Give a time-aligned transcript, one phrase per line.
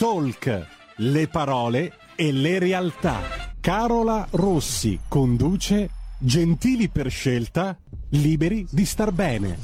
[0.00, 0.66] Talk,
[0.96, 3.20] le parole e le realtà.
[3.60, 7.78] Carola Rossi conduce Gentili per scelta,
[8.12, 9.58] liberi di star bene.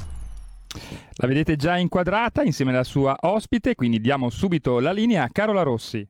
[1.15, 5.63] La vedete già inquadrata insieme alla sua ospite, quindi diamo subito la linea a Carola
[5.63, 6.07] Rossi.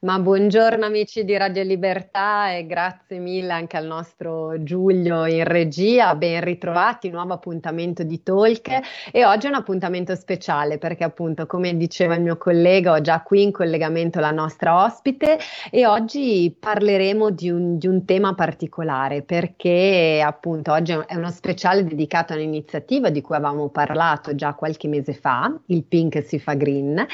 [0.00, 6.14] Ma buongiorno amici di Radio Libertà e grazie mille anche al nostro Giulio in regia,
[6.14, 8.78] ben ritrovati, nuovo appuntamento di Talk.
[9.10, 13.22] E oggi è un appuntamento speciale perché appunto come diceva il mio collega ho già
[13.22, 15.36] qui in collegamento la nostra ospite
[15.68, 21.82] e oggi parleremo di un, di un tema particolare perché appunto oggi è uno speciale
[21.82, 26.54] dedicato a un'iniziativa di cui avevamo parlato già qualche mese fa, il Pink si fa
[26.54, 27.04] green,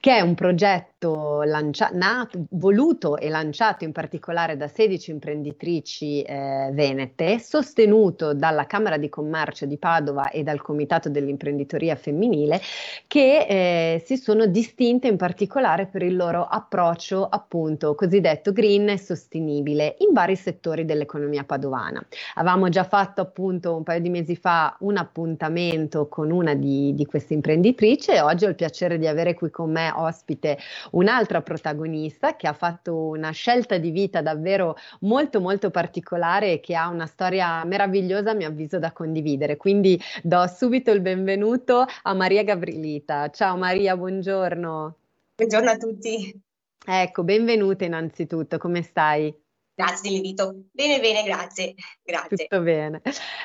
[0.00, 6.70] che è un progetto lancia- nato voluto e lanciato in particolare da 16 imprenditrici eh,
[6.72, 12.60] venete, sostenuto dalla Camera di Commercio di Padova e dal Comitato dell'Imprenditoria Femminile,
[13.06, 18.98] che eh, si sono distinte in particolare per il loro approccio appunto cosiddetto green e
[18.98, 22.04] sostenibile in vari settori dell'economia padovana.
[22.34, 27.06] Avevamo già fatto appunto un paio di mesi fa un appuntamento con una di, di
[27.06, 30.58] queste imprenditrici e oggi ho il piacere di avere qui con me ospite
[30.92, 36.60] un'altra protagonista artista che ha fatto una scelta di vita davvero molto molto particolare e
[36.60, 39.56] che ha una storia meravigliosa a mio avviso da condividere.
[39.56, 43.30] Quindi do subito il benvenuto a Maria Gavrilita.
[43.30, 44.96] Ciao Maria, buongiorno.
[45.34, 46.40] Buongiorno a tutti.
[46.84, 49.41] Ecco, benvenuta innanzitutto, come stai?
[49.74, 50.54] Grazie dell'invito.
[50.70, 51.74] Bene, bene, grazie.
[52.04, 52.46] grazie.
[52.46, 53.00] Tutto bene.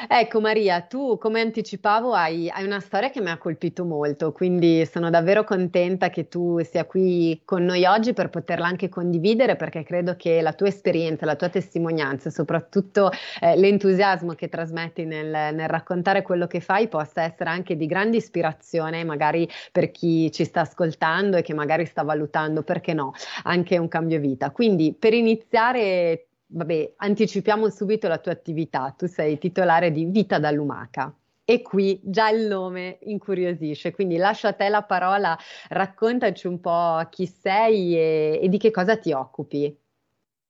[0.09, 4.85] Ecco Maria, tu come anticipavo hai, hai, una storia che mi ha colpito molto, quindi
[4.85, 9.83] sono davvero contenta che tu sia qui con noi oggi per poterla anche condividere perché
[9.83, 13.09] credo che la tua esperienza, la tua testimonianza, soprattutto
[13.39, 18.17] eh, l'entusiasmo che trasmetti nel, nel raccontare quello che fai possa essere anche di grande
[18.17, 23.13] ispirazione magari per chi ci sta ascoltando e che magari sta valutando, perché no,
[23.43, 24.51] anche un cambio vita.
[24.51, 28.93] Quindi per iniziare vabbè, anticipiamo subito la tua attività.
[28.97, 31.13] Tu sei titolare di Vita da Lumaca.
[31.49, 35.37] E qui già il nome incuriosisce, quindi lascio a te la parola,
[35.69, 39.73] raccontaci un po' chi sei e, e di che cosa ti occupi.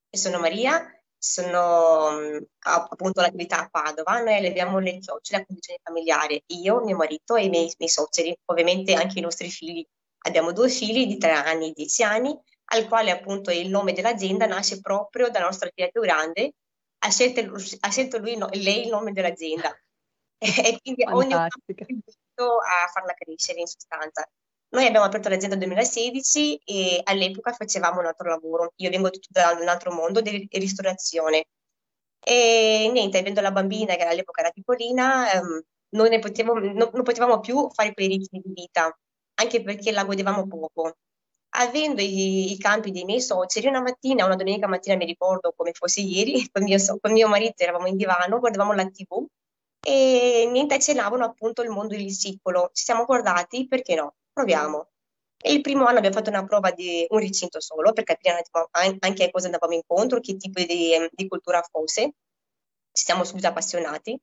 [0.10, 6.42] Sono Maria, sono mm, appunto l'attività a Padova, noi alleviamo le chiocciole a condizione familiare,
[6.48, 9.86] io, mio marito e i miei, miei suoceri, ovviamente anche i nostri figli.
[10.26, 12.36] Abbiamo due figli di tre anni e dieci anni
[12.70, 16.54] al quale appunto il nome dell'azienda nasce proprio dalla nostra figlia più grande,
[17.00, 17.42] ha scelto,
[17.80, 19.72] ha scelto lui, no, lei il nome dell'azienda
[20.38, 24.28] e quindi ogni ognuno ha contribuito a farla crescere in sostanza.
[24.70, 28.74] Noi abbiamo aperto l'azienda nel 2016 e all'epoca facevamo un altro lavoro.
[28.78, 31.46] Io vengo da un altro mondo di ristorazione.
[32.20, 35.62] E niente, avendo la bambina che all'epoca era piccolina, ehm,
[35.92, 38.94] non, ne potevamo, non, non potevamo più fare quei ritmi di vita,
[39.36, 40.98] anche perché la godevamo poco
[41.50, 45.72] avendo i, i, campi dei miei suoceri, una mattina, una domenica mattina mi ricordo come
[45.74, 49.26] fosse ieri, con mio, con mio marito eravamo in divano, guardavamo la tv
[49.88, 52.72] e niente accennavano appunto il mondo del siccolo.
[52.74, 54.16] Ci siamo guardati, perché no?
[54.34, 54.90] Proviamo.
[55.40, 59.24] E il primo anno abbiamo fatto una prova di un recinto solo per capire anche
[59.24, 62.14] a cosa andavamo incontro, che tipo di, di cultura fosse.
[62.92, 64.20] Ci siamo subito appassionati.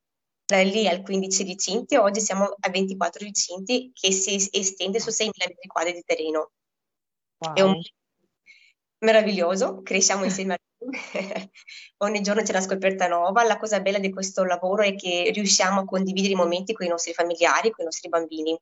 [0.46, 5.30] Da lì al 15 recinti, oggi siamo a 24 recinti che si estende su 6.000
[5.48, 6.50] metri quadri di terreno.
[7.46, 7.54] Wow.
[7.54, 7.80] È un
[8.98, 10.98] meraviglioso, cresciamo insieme a lui,
[11.98, 13.44] ogni giorno c'è una scoperta nuova.
[13.44, 16.90] La cosa bella di questo lavoro è che riusciamo a condividere i momenti con i
[16.90, 18.58] nostri familiari, con i nostri bambini.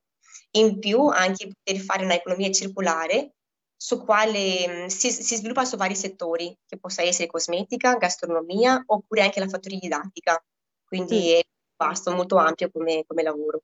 [0.55, 3.33] In più anche poter fare un'economia circolare
[3.75, 9.39] su quale si, si, sviluppa su vari settori, che possa essere cosmetica, gastronomia oppure anche
[9.39, 10.41] la fattoria didattica.
[10.85, 11.39] Quindi mm.
[11.39, 11.41] è
[11.75, 13.61] vasto, molto ampio come, come lavoro.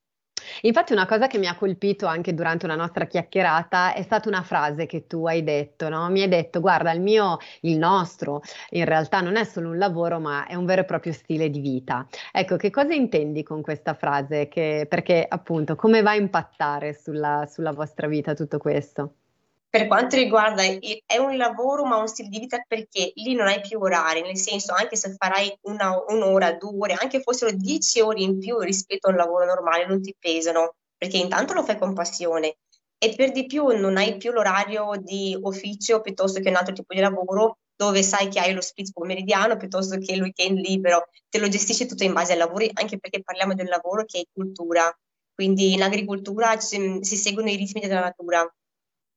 [0.62, 4.42] Infatti una cosa che mi ha colpito anche durante una nostra chiacchierata è stata una
[4.44, 6.10] frase che tu hai detto, no?
[6.10, 8.42] Mi hai detto, guarda, il mio, il nostro,
[8.72, 11.60] in realtà non è solo un lavoro, ma è un vero e proprio stile di
[11.60, 12.08] vita.
[12.32, 14.48] Ecco, che cosa intendi con questa frase?
[14.48, 19.19] Che, perché appunto, come va a impattare sulla, sulla vostra vita tutto questo?
[19.70, 23.62] Per quanto riguarda è un lavoro ma un stile di vita perché lì non hai
[23.62, 28.22] più orari, nel senso anche se farai una, un'ora, due ore, anche fossero dieci ore
[28.22, 31.94] in più rispetto a un lavoro normale, non ti pesano, perché intanto lo fai con
[31.94, 32.58] passione.
[32.98, 36.94] E per di più non hai più l'orario di ufficio piuttosto che un altro tipo
[36.94, 41.40] di lavoro dove sai che hai lo split pomeridiano piuttosto che il weekend libero, te
[41.40, 44.92] lo gestisci tutto in base ai lavori, anche perché parliamo del lavoro che è cultura,
[45.34, 48.52] quindi in agricoltura si seguono i ritmi della natura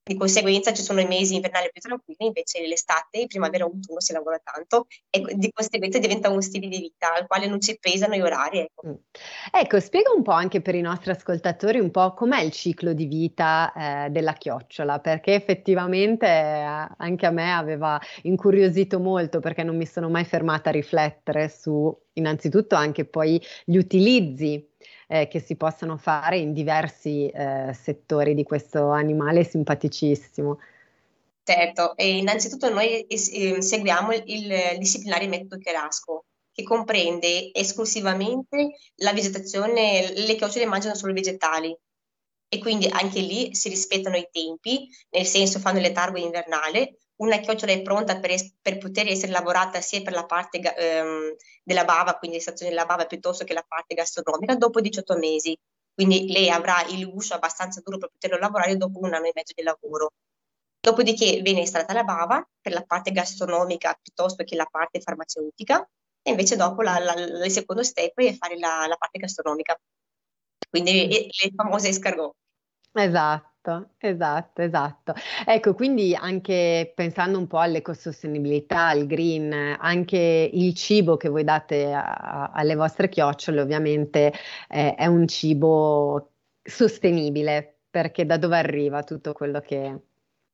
[0.03, 4.39] di conseguenza ci sono i mesi invernali più tranquilli, invece l'estate, primavera, autunno si lavora
[4.43, 8.21] tanto e di conseguenza diventa uno stile di vita al quale non ci pesano gli
[8.21, 8.59] orari.
[8.59, 8.93] Ecco, mm.
[9.51, 13.05] ecco spiega un po' anche per i nostri ascoltatori un po' com'è il ciclo di
[13.05, 19.77] vita eh, della chiocciola, perché effettivamente eh, anche a me aveva incuriosito molto perché non
[19.77, 24.69] mi sono mai fermata a riflettere su innanzitutto anche poi gli utilizzi
[25.13, 30.59] eh, che si possono fare in diversi eh, settori di questo animale simpaticissimo.
[31.43, 39.13] Certo, e innanzitutto noi eh, seguiamo il, il disciplinare metodo Cherasco, che comprende esclusivamente la
[39.13, 41.77] vegetazione, le chiocciole mangiano solo vegetali
[42.47, 47.39] e quindi anche lì si rispettano i tempi, nel senso fanno il letargo invernale, una
[47.39, 51.85] chiocciola è pronta per, es- per, poter essere lavorata sia per la parte ehm, della
[51.85, 55.57] bava, quindi l'estrazione della bava, piuttosto che la parte gastronomica, dopo 18 mesi.
[55.93, 59.53] Quindi lei avrà il guscio abbastanza duro per poterlo lavorare dopo un anno e mezzo
[59.55, 60.11] di lavoro.
[60.79, 65.87] Dopodiché viene estratta la bava per la parte gastronomica piuttosto che la parte farmaceutica
[66.21, 69.79] e invece dopo la, la, il secondo step è fare la, la parte gastronomica,
[70.69, 72.33] quindi le, le famose escargot.
[72.93, 73.52] Esatto.
[73.97, 75.13] Esatto, esatto.
[75.45, 81.93] Ecco, quindi anche pensando un po' all'ecosostenibilità, al green, anche il cibo che voi date
[81.93, 84.33] a, alle vostre chiocciole ovviamente
[84.69, 90.01] eh, è un cibo sostenibile, perché da dove arriva tutto quello che...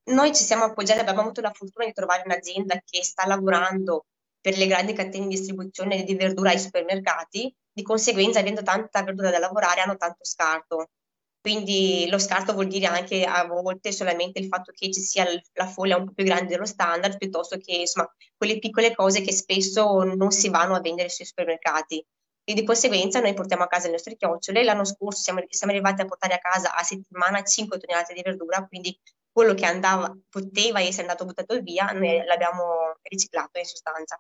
[0.10, 4.06] Noi ci siamo appoggiati, abbiamo avuto la fortuna di trovare un'azienda che sta lavorando
[4.42, 9.32] per le grandi catene di distribuzione di verdura ai supermercati, di conseguenza, avendo tanta verdura
[9.32, 10.90] da lavorare, hanno tanto scarto.
[11.42, 15.68] Quindi lo scarto vuol dire anche a volte solamente il fatto che ci sia la
[15.68, 20.04] foglia un po' più grande dello standard, piuttosto che insomma quelle piccole cose che spesso
[20.04, 22.06] non si vanno a vendere sui supermercati.
[22.44, 24.64] E di conseguenza noi portiamo a casa le nostre chiocciole.
[24.64, 28.66] L'anno scorso siamo, siamo arrivati a portare a casa a settimana 5 tonnellate di verdura,
[28.68, 29.00] quindi
[29.32, 34.20] quello che andava, poteva essere andato buttato via, noi l'abbiamo riciclato in sostanza.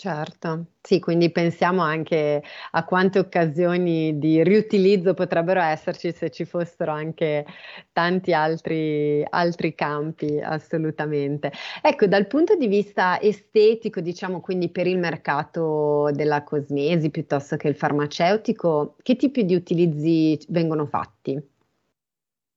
[0.00, 6.90] Certo, sì, quindi pensiamo anche a quante occasioni di riutilizzo potrebbero esserci se ci fossero
[6.92, 7.44] anche
[7.92, 11.52] tanti altri, altri campi, assolutamente.
[11.82, 17.68] Ecco, dal punto di vista estetico, diciamo quindi per il mercato della cosmesi piuttosto che
[17.68, 21.38] il farmaceutico, che tipi di utilizzi vengono fatti?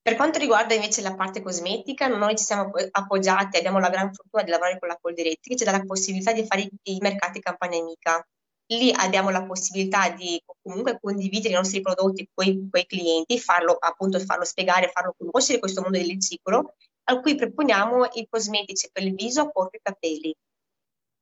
[0.04, 4.44] Per quanto riguarda invece la parte cosmetica, noi ci siamo appoggiati, abbiamo la gran fortuna
[4.44, 7.80] di lavorare con la Coldiretti, che ci dà la possibilità di fare i mercati campagna
[7.80, 8.22] amica.
[8.66, 14.20] Lì abbiamo la possibilità di comunque condividere i nostri prodotti con i clienti, farlo appunto
[14.20, 19.14] farlo spiegare, farlo conoscere questo mondo del ciclo, a cui proponiamo i cosmetici per il
[19.14, 20.36] viso, corpo e capelli.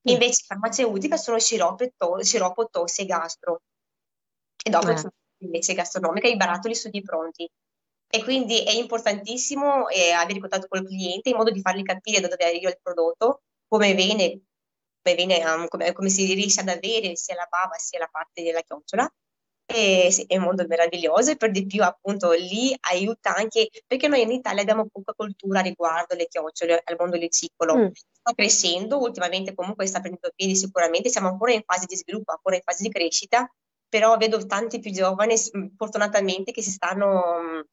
[0.09, 0.13] Mm.
[0.13, 3.61] Invece farmaceutica sono sciroppo, to- sciroppo tossi e gastro.
[4.63, 5.03] E dopo eh.
[5.43, 7.47] invece gastronomica i barattoli sono di pronti.
[8.13, 12.19] E quindi è importantissimo eh, avere contatto con il cliente in modo di fargli capire
[12.19, 14.41] da dove arriva il prodotto, come viene,
[15.01, 18.43] come, viene, um, come, come si riesce ad avere sia la bava sia la parte
[18.43, 19.09] della chiocciola.
[19.65, 24.09] E, sì, è un mondo meraviglioso e per di più appunto lì aiuta anche perché
[24.09, 27.77] noi in Italia abbiamo poca cultura riguardo le chiocciole al mondo del ciclo.
[27.77, 27.87] Mm.
[27.93, 32.57] Sta crescendo, ultimamente comunque sta prendendo piedi sicuramente, siamo ancora in fase di sviluppo, ancora
[32.57, 33.49] in fase di crescita,
[33.87, 35.35] però vedo tanti più giovani
[35.77, 37.63] fortunatamente che si stanno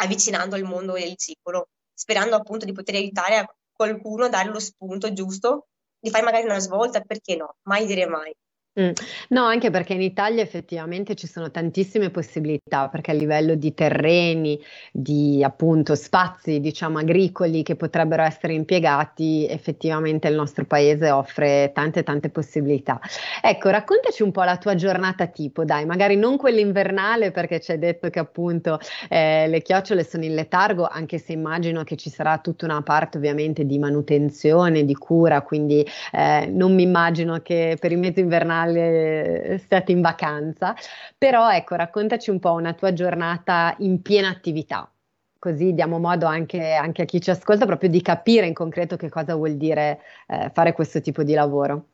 [0.00, 5.12] avvicinando al mondo del ciclo, sperando appunto di poter aiutare qualcuno a dare lo spunto
[5.12, 7.56] giusto di fare magari una svolta, perché no?
[7.62, 8.34] Mai dire mai.
[8.78, 8.90] Mm.
[9.30, 14.60] No, anche perché in Italia effettivamente ci sono tantissime possibilità, perché a livello di terreni,
[14.92, 22.04] di appunto spazi, diciamo, agricoli che potrebbero essere impiegati, effettivamente il nostro paese offre tante
[22.04, 23.00] tante possibilità.
[23.42, 27.72] Ecco, raccontaci un po' la tua giornata tipo, dai, magari non quella invernale, perché ci
[27.72, 32.08] hai detto che appunto eh, le chiocciole sono in letargo, anche se immagino che ci
[32.08, 37.76] sarà tutta una parte ovviamente di manutenzione, di cura, quindi eh, non mi immagino che
[37.80, 40.74] per il mezzo invernale male state in vacanza,
[41.16, 44.90] però ecco, raccontaci un po' una tua giornata in piena attività,
[45.38, 49.08] così diamo modo anche, anche a chi ci ascolta proprio di capire in concreto che
[49.08, 51.84] cosa vuol dire eh, fare questo tipo di lavoro.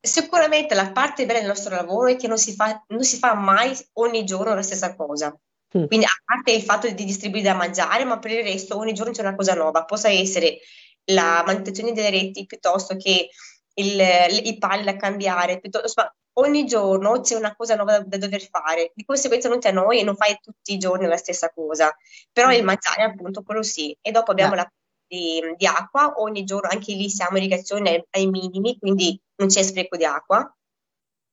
[0.00, 3.34] Sicuramente la parte bella del nostro lavoro è che non si fa, non si fa
[3.34, 5.36] mai ogni giorno la stessa cosa.
[5.78, 5.86] Mm.
[5.86, 9.12] Quindi a parte il fatto di distribuire da mangiare, ma per il resto ogni giorno
[9.12, 9.84] c'è una cosa nuova.
[9.84, 10.58] Possa essere
[11.06, 13.30] la manutenzione delle reti piuttosto che
[13.74, 14.00] il,
[14.44, 18.92] i pali da cambiare, piuttosto, ogni giorno c'è una cosa nuova da, da, dover fare,
[18.94, 21.94] di conseguenza non c'è noi e non fai tutti i giorni la stessa cosa,
[22.32, 22.52] però mm.
[22.52, 24.62] il mangiare appunto quello sì, e dopo abbiamo yeah.
[24.62, 24.72] la
[25.12, 29.48] di, di, acqua, ogni giorno anche lì siamo in irrigazione ai, ai minimi, quindi non
[29.48, 30.50] c'è spreco di acqua,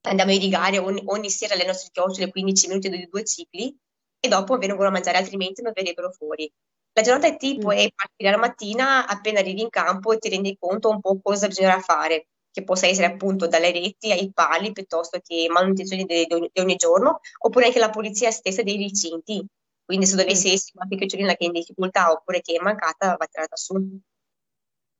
[0.02, 3.74] andiamo a irrigare ogni, ogni sera le nostre chiocciole 15 minuti di due cicli
[4.20, 6.52] e dopo vengono a mangiare, altrimenti non verrebbero fuori.
[6.94, 7.72] La giornata è tipo mm.
[7.72, 11.48] è partire la mattina, appena arrivi in campo e ti rendi conto un po' cosa
[11.48, 16.60] bisognerà fare, che possa essere appunto dalle reti ai pali piuttosto che manutenzione di, di
[16.60, 19.46] ogni giorno, oppure anche la pulizia stessa dei recinti.
[19.86, 20.54] Quindi se dovesse mm.
[20.54, 23.74] essere una piccolina che è in difficoltà oppure che è mancata, va tirata su.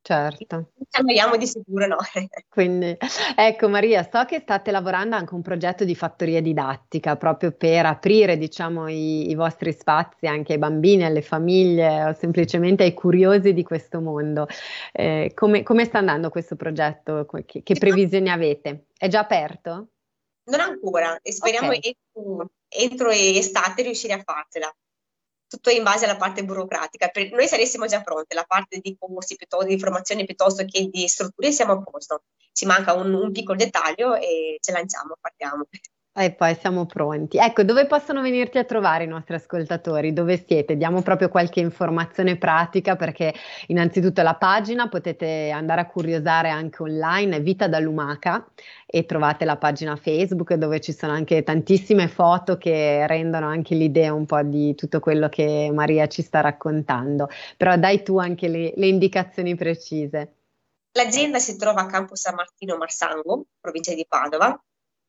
[0.02, 0.72] Certo.
[0.90, 1.98] Ci annoiamo di sicuro, no?
[2.50, 2.98] Quindi,
[3.36, 8.38] ecco Maria, so che state lavorando anche un progetto di fattoria didattica proprio per aprire,
[8.38, 13.64] diciamo, i, i vostri spazi anche ai bambini, alle famiglie o semplicemente ai curiosi di
[13.64, 14.48] questo mondo.
[14.94, 17.28] Eh, come, come sta andando questo progetto?
[17.46, 18.86] Che, che previsioni avete?
[18.98, 19.90] È già aperto?
[20.46, 21.80] Non ancora, e speriamo Ok.
[21.86, 24.74] entro, entro estate riuscire a farcela.
[25.50, 27.08] Tutto in base alla parte burocratica.
[27.08, 31.08] Per noi saressimo già pronte, la parte di corsi, piuttosto di formazione piuttosto che di
[31.08, 32.24] strutture siamo a posto.
[32.54, 35.66] Ci manca un, un piccolo dettaglio e ce lanciamo, partiamo.
[36.20, 37.38] E poi siamo pronti.
[37.38, 40.12] Ecco, dove possono venirti a trovare i nostri ascoltatori?
[40.12, 40.76] Dove siete?
[40.76, 43.34] Diamo proprio qualche informazione pratica perché
[43.68, 48.46] innanzitutto la pagina potete andare a curiosare anche online, Vita da Lumaca
[48.86, 54.14] e trovate la pagina Facebook dove ci sono anche tantissime foto che rendono anche l'idea
[54.14, 57.30] un po' di tutto quello che Maria ci sta raccontando.
[57.56, 60.34] Però dai tu anche le, le indicazioni precise.
[60.92, 64.62] L'azienda si trova a Campo San Martino Marsango, provincia di Padova,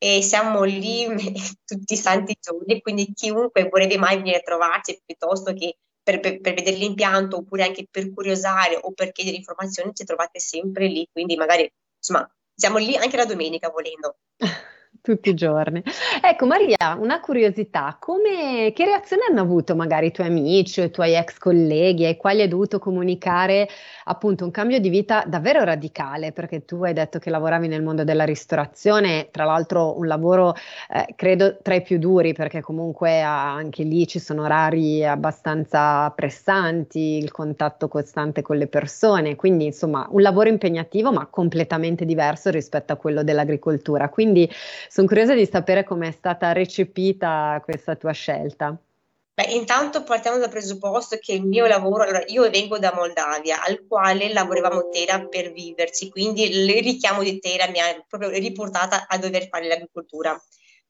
[0.02, 1.04] e siamo lì
[1.62, 6.40] tutti i santi giorni, quindi chiunque vorrebbe mai venire a trovarci piuttosto che per, per-
[6.40, 11.07] per vedere l'impianto oppure anche per curiosare o per chiedere informazioni, ci trovate sempre lì,
[11.12, 14.16] quindi magari insomma siamo lì anche la domenica volendo.
[15.02, 15.83] Tutti i giorni.
[16.23, 20.90] Ecco, Maria, una curiosità, come, che reazione hanno avuto magari i tuoi amici o i
[20.90, 23.66] tuoi ex colleghi ai quali hai dovuto comunicare
[24.04, 26.33] appunto un cambio di vita davvero radicale?
[26.33, 30.54] Perché tu hai detto che lavoravi nel mondo della ristorazione, tra l'altro un lavoro
[30.90, 37.16] eh, credo tra i più duri, perché comunque anche lì ci sono orari abbastanza pressanti,
[37.16, 42.92] il contatto costante con le persone, quindi insomma un lavoro impegnativo ma completamente diverso rispetto
[42.92, 44.11] a quello dell'agricoltura.
[44.11, 44.47] Quindi
[44.90, 48.76] sono curiosa di sapere come è stata recepita questa tua scelta.
[49.35, 53.87] Beh, intanto partiamo dal presupposto che il mio lavoro, allora io vengo da Moldavia, al
[53.87, 59.16] quale lavoravamo tela per viverci, quindi il richiamo di tela mi ha proprio riportata a
[59.16, 60.37] dover fare l'agricoltura.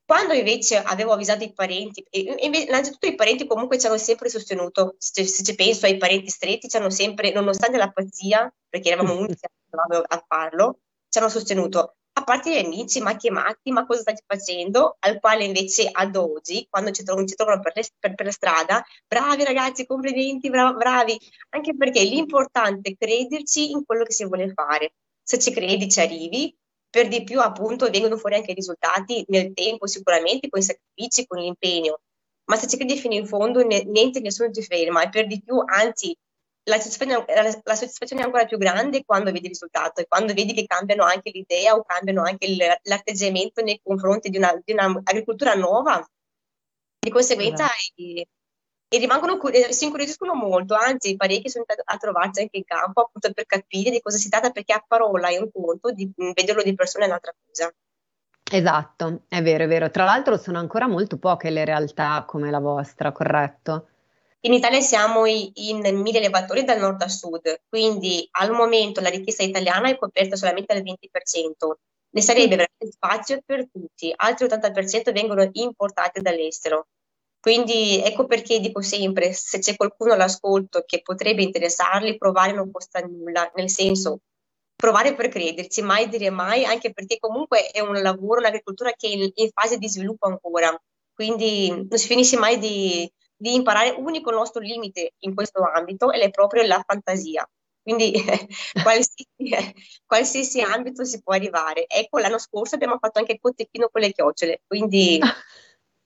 [0.03, 5.27] Quando invece avevo avvisato i parenti, innanzitutto i parenti comunque ci hanno sempre sostenuto, se,
[5.27, 10.25] ci penso ai parenti stretti, ci hanno sempre, nonostante la pazzia, perché eravamo unici a
[10.27, 10.79] farlo,
[11.11, 11.97] ci hanno sostenuto.
[12.13, 14.97] A parte gli amici, ma che matti, ma cosa stai facendo?
[15.01, 18.33] Al quale invece ad oggi, quando ci trovano, ci trovano per, le, per- per la
[18.33, 21.19] strada, bravi ragazzi, complimenti, bra- bravi,
[21.51, 24.93] anche perché l'importante è crederci in quello che si vuole fare.
[25.23, 26.55] Se ci credi, ci arrivi,
[26.91, 31.27] per di più appunto vengono fuori anche i risultati nel tempo, sicuramente, con i sacrifici,
[31.27, 32.01] con l'impegno.
[32.45, 35.41] Ma se ci credi fino in fondo, ne- niente, nessuno ti ferma, e per di
[35.43, 36.17] più, anzi,
[36.71, 37.25] la soddisfazione,
[37.65, 41.05] la- soddisfazione è ancora più grande quando vedi il risultato e quando vedi che cambiano
[41.05, 46.03] anche l'idea o cambiano anche il- l'atteggiamento nei confronti di una, di un'agricoltura nuova.
[46.99, 47.95] Di conseguenza, Esatto.
[47.97, 48.27] e,
[48.89, 49.39] e rimangono,
[49.71, 53.91] si incuriosiscono molto, anzi, parecchi sono andati a trovarsi anche in campo appunto per capire
[53.91, 57.09] di cosa si tratta, perché a parola è un conto, di, vederlo di persona è
[57.09, 57.73] un'altra cosa.
[58.53, 59.91] Esatto, è vero, è vero.
[59.91, 63.90] Tra l'altro sono ancora molto poche le realtà come la vostra, corretto?
[64.43, 69.43] In Italia siamo in mille allevatori dal nord a sud, quindi al momento la richiesta
[69.43, 71.73] italiana è coperta solamente al 20%.
[72.13, 76.89] Ne sarebbe veramente spazio per tutti, altri 80% vengono importati dall'estero.
[77.39, 83.01] Quindi ecco perché dico sempre, se c'è qualcuno all'ascolto che potrebbe interessarli, provare non costa
[83.01, 84.21] nulla, nel senso
[84.75, 89.11] provare per crederci, mai dire mai, anche perché comunque è un lavoro, un'agricoltura che è
[89.11, 90.75] in, in fase di sviluppo ancora,
[91.13, 93.95] quindi non si finisce mai di, di imparare.
[93.97, 97.49] Unico nostro limite in questo ambito è proprio la fantasia.
[97.83, 98.13] Quindi
[98.83, 99.27] qualsiasi,
[100.05, 101.87] qualsiasi ambito si può arrivare.
[101.87, 105.19] Ecco, l'anno scorso abbiamo fatto anche il cotechino con le chiocciole, quindi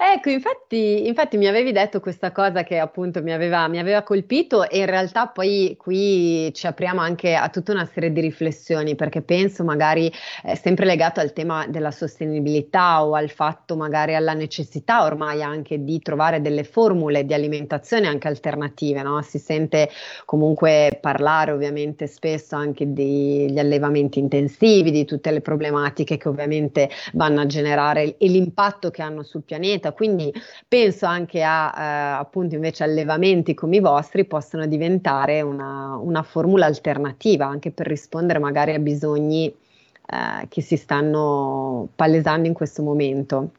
[0.00, 4.68] Ecco, infatti, infatti mi avevi detto questa cosa che appunto mi aveva, mi aveva colpito
[4.68, 9.22] e in realtà poi qui ci apriamo anche a tutta una serie di riflessioni perché
[9.22, 10.12] penso magari
[10.44, 15.82] eh, sempre legato al tema della sostenibilità o al fatto magari alla necessità ormai anche
[15.82, 19.20] di trovare delle formule di alimentazione anche alternative, no?
[19.22, 19.90] Si sente
[20.26, 27.40] comunque parlare ovviamente spesso anche degli allevamenti intensivi, di tutte le problematiche che ovviamente vanno
[27.40, 29.92] a generare e l'impatto che hanno sul pianeta.
[29.92, 30.32] Quindi
[30.66, 36.66] penso anche a eh, appunto invece allevamenti come i vostri possano diventare una, una formula
[36.66, 43.50] alternativa anche per rispondere magari a bisogni eh, che si stanno palesando in questo momento.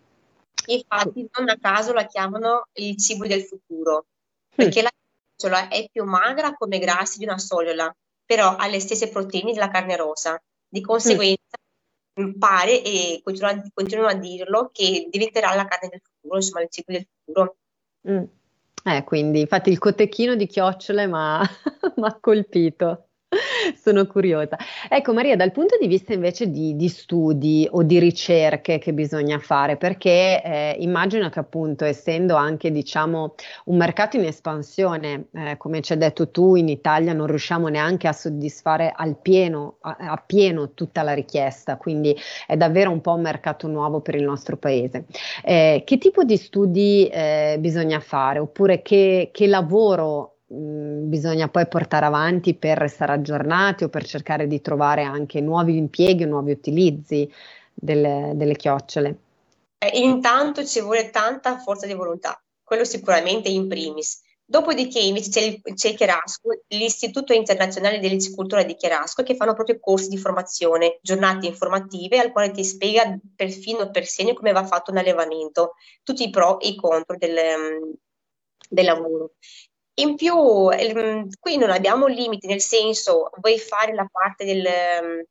[0.65, 4.05] infatti non a caso la chiamano il cibo del futuro,
[4.49, 4.89] Mm, perché la
[5.35, 7.93] ciotola è più magra come grassi di una sogliola,
[8.25, 10.41] però ha le stesse proteine della carne rosa.
[10.67, 10.83] Di mm.
[10.83, 11.57] conseguenza
[12.37, 16.91] pare, e continuano, continuano a dirlo, che diventerà la carne del futuro, insomma il cibo
[16.91, 17.55] del futuro.
[18.09, 18.23] Mm.
[18.85, 23.08] Eh, quindi infatti il cotechino di chiocciole mi ha colpito.
[23.81, 24.57] Sono curiosa.
[24.89, 29.39] Ecco Maria, dal punto di vista invece di, di studi o di ricerche che bisogna
[29.39, 35.81] fare, perché eh, immagino che appunto essendo anche diciamo un mercato in espansione, eh, come
[35.81, 40.23] ci hai detto tu, in Italia non riusciamo neanche a soddisfare al pieno, a, a,
[40.25, 42.15] pieno tutta la richiesta, quindi
[42.47, 45.05] è davvero un po' un mercato nuovo per il nostro paese.
[45.43, 52.07] Eh, che tipo di studi eh, bisogna fare oppure che, che lavoro bisogna poi portare
[52.07, 57.31] avanti per restare aggiornati o per cercare di trovare anche nuovi impieghi o nuovi utilizzi
[57.73, 59.17] delle, delle chiocciole?
[59.77, 64.21] Eh, intanto ci vuole tanta forza di volontà, quello sicuramente in primis.
[64.43, 70.09] Dopodiché invece c'è, il, c'è Cherasco, l'Istituto Internazionale dell'Icicultura di Cherasco, che fanno proprio corsi
[70.09, 74.89] di formazione, giornate informative, al quale ti spiega per fino per segno come va fatto
[74.89, 77.91] un allevamento, tutti i pro e i contro del, mm,
[78.67, 79.33] del lavoro.
[79.99, 85.23] In più, ehm, qui non abbiamo limiti, nel senso, vuoi fare la parte del, ehm,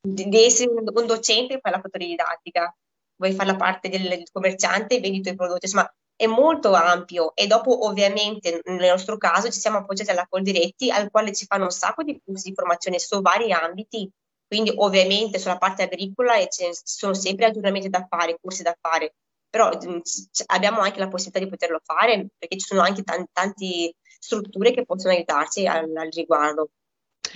[0.00, 2.74] di, essere un, docente e fai la fotodidattica,
[3.16, 7.34] vuoi fare la parte del, commerciante e vendi i tuoi prodotti, insomma, è molto ampio.
[7.34, 11.64] E dopo ovviamente nel nostro caso ci siamo appoggiati alla Coldiretti al quale ci fanno
[11.64, 14.10] un sacco di corsi di formazione su vari ambiti,
[14.46, 19.14] quindi ovviamente sulla parte agricola ci sono sempre aggiornamenti da fare, corsi da fare,
[19.50, 19.98] però mm,
[20.46, 24.84] abbiamo anche la possibilità di poterlo fare perché ci sono anche tanti, tanti strutture che
[24.84, 26.70] possono aiutarci al, al riguardo.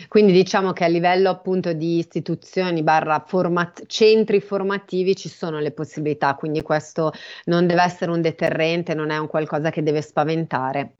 [0.08, 5.72] Quindi diciamo che a livello appunto di istituzioni barra format- centri formativi ci sono le
[5.72, 7.12] possibilità, quindi questo
[7.44, 10.96] non deve essere un deterrente, non è un qualcosa che deve spaventare.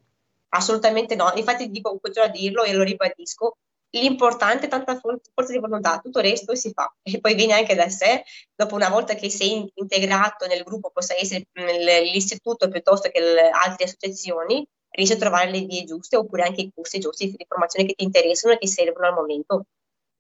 [0.51, 3.57] Assolutamente no, infatti dico, continuo a dirlo e lo ribadisco,
[3.95, 7.75] L'importante è tanta forza di volontà, tutto il resto si fa e poi viene anche
[7.77, 8.25] da sé.
[8.55, 13.85] Dopo una volta che sei integrato nel gruppo, possa essere l'istituto piuttosto che le altre
[13.85, 17.95] associazioni, riesci a trovare le vie giuste oppure anche i corsi giusti di formazione che
[17.95, 19.67] ti interessano e che servono al momento.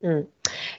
[0.06, 0.20] Mm.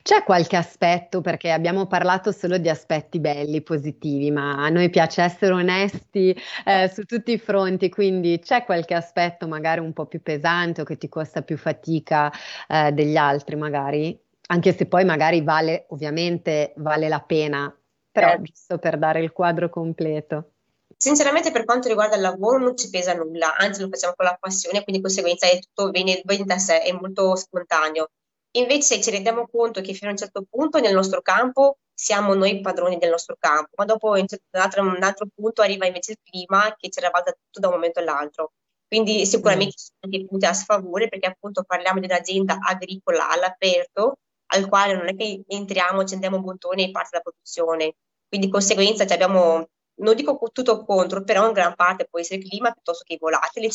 [0.03, 5.23] C'è qualche aspetto, perché abbiamo parlato solo di aspetti belli, positivi, ma a noi piace
[5.23, 10.21] essere onesti eh, su tutti i fronti, quindi c'è qualche aspetto magari un po' più
[10.21, 12.31] pesante o che ti costa più fatica
[12.67, 14.17] eh, degli altri, magari?
[14.47, 17.75] Anche se poi magari vale, ovviamente vale la pena,
[18.11, 18.41] però eh.
[18.43, 20.51] giusto per dare il quadro completo.
[20.95, 24.37] Sinceramente per quanto riguarda il lavoro non ci pesa nulla, anzi lo facciamo con la
[24.39, 28.09] passione, quindi di conseguenza è tutto viene, viene da sé, è molto spontaneo.
[28.55, 32.61] Invece ci rendiamo conto che fino a un certo punto nel nostro campo siamo noi
[32.61, 36.73] padroni del nostro campo, ma dopo un altro, un altro punto arriva invece il clima
[36.77, 38.53] che ci ravalda tutto da un momento all'altro.
[38.87, 39.77] Quindi sicuramente mm.
[39.77, 44.95] ci sono dei punti a sfavore perché appunto parliamo di un'azienda agricola all'aperto al quale
[44.95, 47.95] non è che entriamo, accendiamo un bottone e parte la produzione.
[48.27, 52.47] Quindi di conseguenza abbiamo, non dico tutto contro, però in gran parte può essere il
[52.47, 53.69] clima piuttosto che i volatili.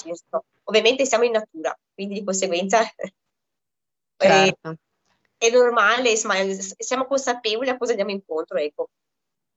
[0.64, 2.80] Ovviamente siamo in natura, quindi di conseguenza
[4.20, 4.76] Certo.
[5.36, 6.34] È, è normale, insomma,
[6.78, 8.88] siamo consapevoli a cosa andiamo incontro, ecco.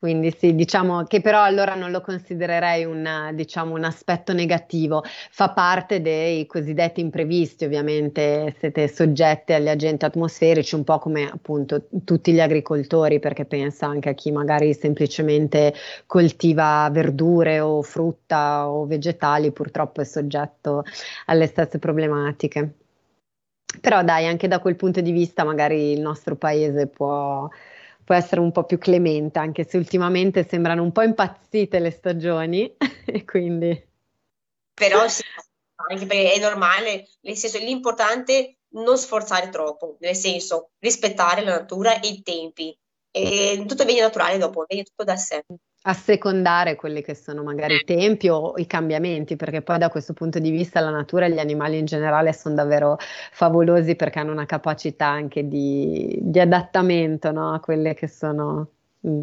[0.04, 5.52] Quindi sì, diciamo che però allora non lo considererei un, diciamo, un aspetto negativo, fa
[5.52, 12.34] parte dei cosiddetti imprevisti, ovviamente siete soggetti agli agenti atmosferici, un po' come appunto tutti
[12.34, 15.74] gli agricoltori, perché pensa anche a chi magari semplicemente
[16.06, 20.84] coltiva verdure o frutta o vegetali, purtroppo è soggetto
[21.28, 22.74] alle stesse problematiche.
[23.82, 27.48] Però dai, anche da quel punto di vista magari il nostro paese può,
[28.04, 32.76] può essere un po' più clemente, anche se ultimamente sembrano un po' impazzite le stagioni,
[33.06, 33.92] e quindi...
[34.74, 35.24] Però sì,
[35.90, 41.58] anche perché è normale, nel senso l'importante è non sforzare troppo, nel senso rispettare la
[41.58, 42.76] natura e i tempi.
[43.12, 45.44] E tutto viene naturale dopo, viene tutto da sé
[45.86, 50.40] assecondare quelli che sono magari i tempi o i cambiamenti, perché poi da questo punto
[50.40, 52.98] di vista la natura e gli animali in generale sono davvero
[53.32, 57.54] favolosi perché hanno una capacità anche di, di adattamento no?
[57.54, 58.68] a quelle che sono.
[59.08, 59.22] Mm.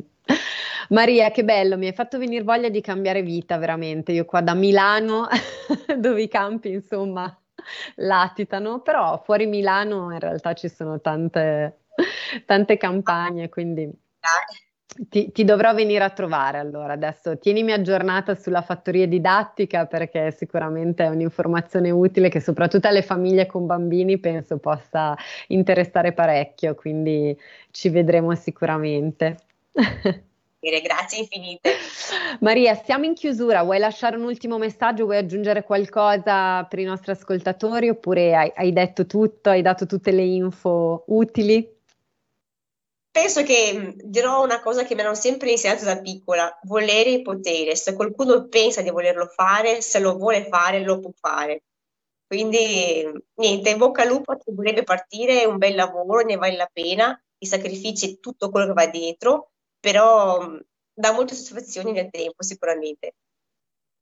[0.91, 4.13] Maria, che bello, mi hai fatto venire voglia di cambiare vita veramente.
[4.13, 5.29] Io qua da Milano,
[5.97, 7.35] dove i campi insomma
[7.97, 11.85] latitano, però fuori Milano in realtà ci sono tante,
[12.45, 13.91] tante campagne, quindi
[15.09, 16.93] ti, ti, dovrò venire a trovare allora.
[16.93, 23.47] Adesso tienimi aggiornata sulla fattoria didattica perché sicuramente è un'informazione utile che soprattutto alle famiglie
[23.47, 25.17] con bambini penso possa
[25.49, 27.37] interessare parecchio, quindi
[27.71, 29.37] ci vedremo sicuramente.
[30.61, 31.71] Grazie infinite.
[32.41, 33.63] Maria, siamo in chiusura.
[33.63, 35.05] Vuoi lasciare un ultimo messaggio?
[35.05, 40.11] Vuoi aggiungere qualcosa per i nostri ascoltatori oppure hai, hai detto tutto, hai dato tutte
[40.11, 41.80] le info utili?
[43.13, 47.75] Penso che dirò una cosa che mi hanno sempre insegnato da piccola, volere e potere.
[47.75, 51.65] Se qualcuno pensa di volerlo fare, se lo vuole fare, lo può fare.
[52.27, 56.57] Quindi niente, in bocca al lupo a chi vorrebbe partire, un bel lavoro, ne vale
[56.57, 60.47] la pena, i sacrifici e tutto quello che va dietro, però
[60.93, 63.15] dà molte soddisfazioni nel tempo sicuramente.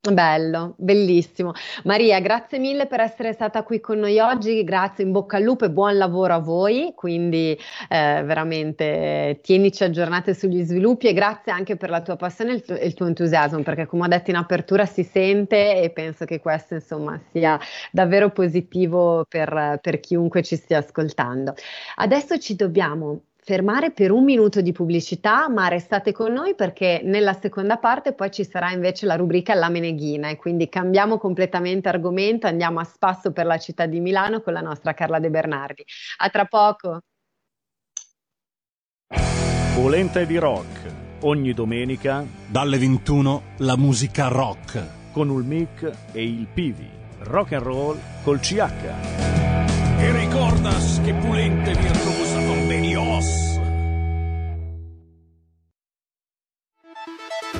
[0.00, 1.52] Bello, bellissimo.
[1.84, 5.64] Maria, grazie mille per essere stata qui con noi oggi, grazie, in bocca al lupo
[5.64, 7.58] e buon lavoro a voi, quindi
[7.88, 12.62] eh, veramente tienici aggiornate sugli sviluppi e grazie anche per la tua passione e il,
[12.62, 16.38] tuo, il tuo entusiasmo, perché come ho detto in apertura si sente e penso che
[16.40, 17.58] questo insomma sia
[17.90, 21.54] davvero positivo per, per chiunque ci stia ascoltando.
[21.96, 27.32] Adesso ci dobbiamo fermare per un minuto di pubblicità, ma restate con noi perché nella
[27.32, 32.46] seconda parte poi ci sarà invece la rubrica La Meneghina e quindi cambiamo completamente argomento,
[32.46, 35.82] andiamo a spasso per la città di Milano con la nostra Carla De Bernardi.
[36.18, 37.00] A tra poco.
[39.74, 46.46] Polenta di rock, ogni domenica dalle 21 la musica rock con il mic e il
[46.52, 46.86] Pivi.
[47.20, 49.96] Rock and roll col CH.
[50.00, 52.17] E ricordas che Pulente virtuosa con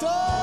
[0.00, 0.33] 多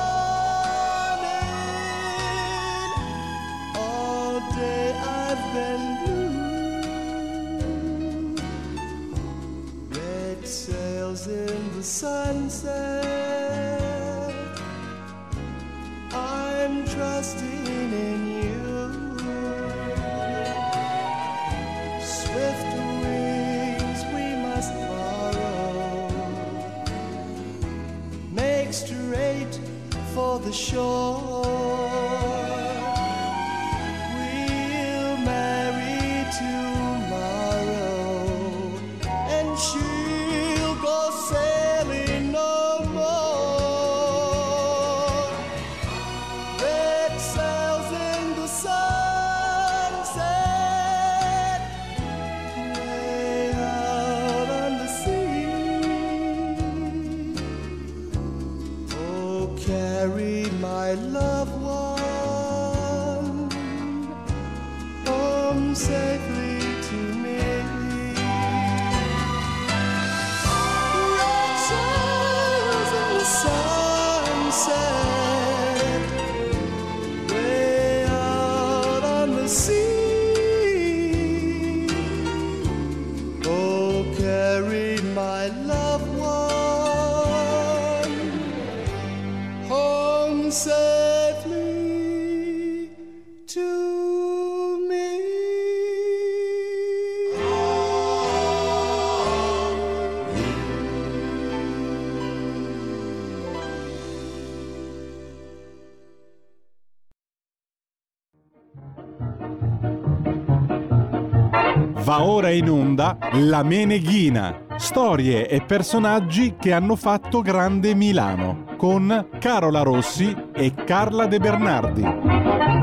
[112.02, 119.28] Va ora in onda La Meneghina, storie e personaggi che hanno fatto grande Milano, con
[119.38, 122.81] Carola Rossi e Carla De Bernardi.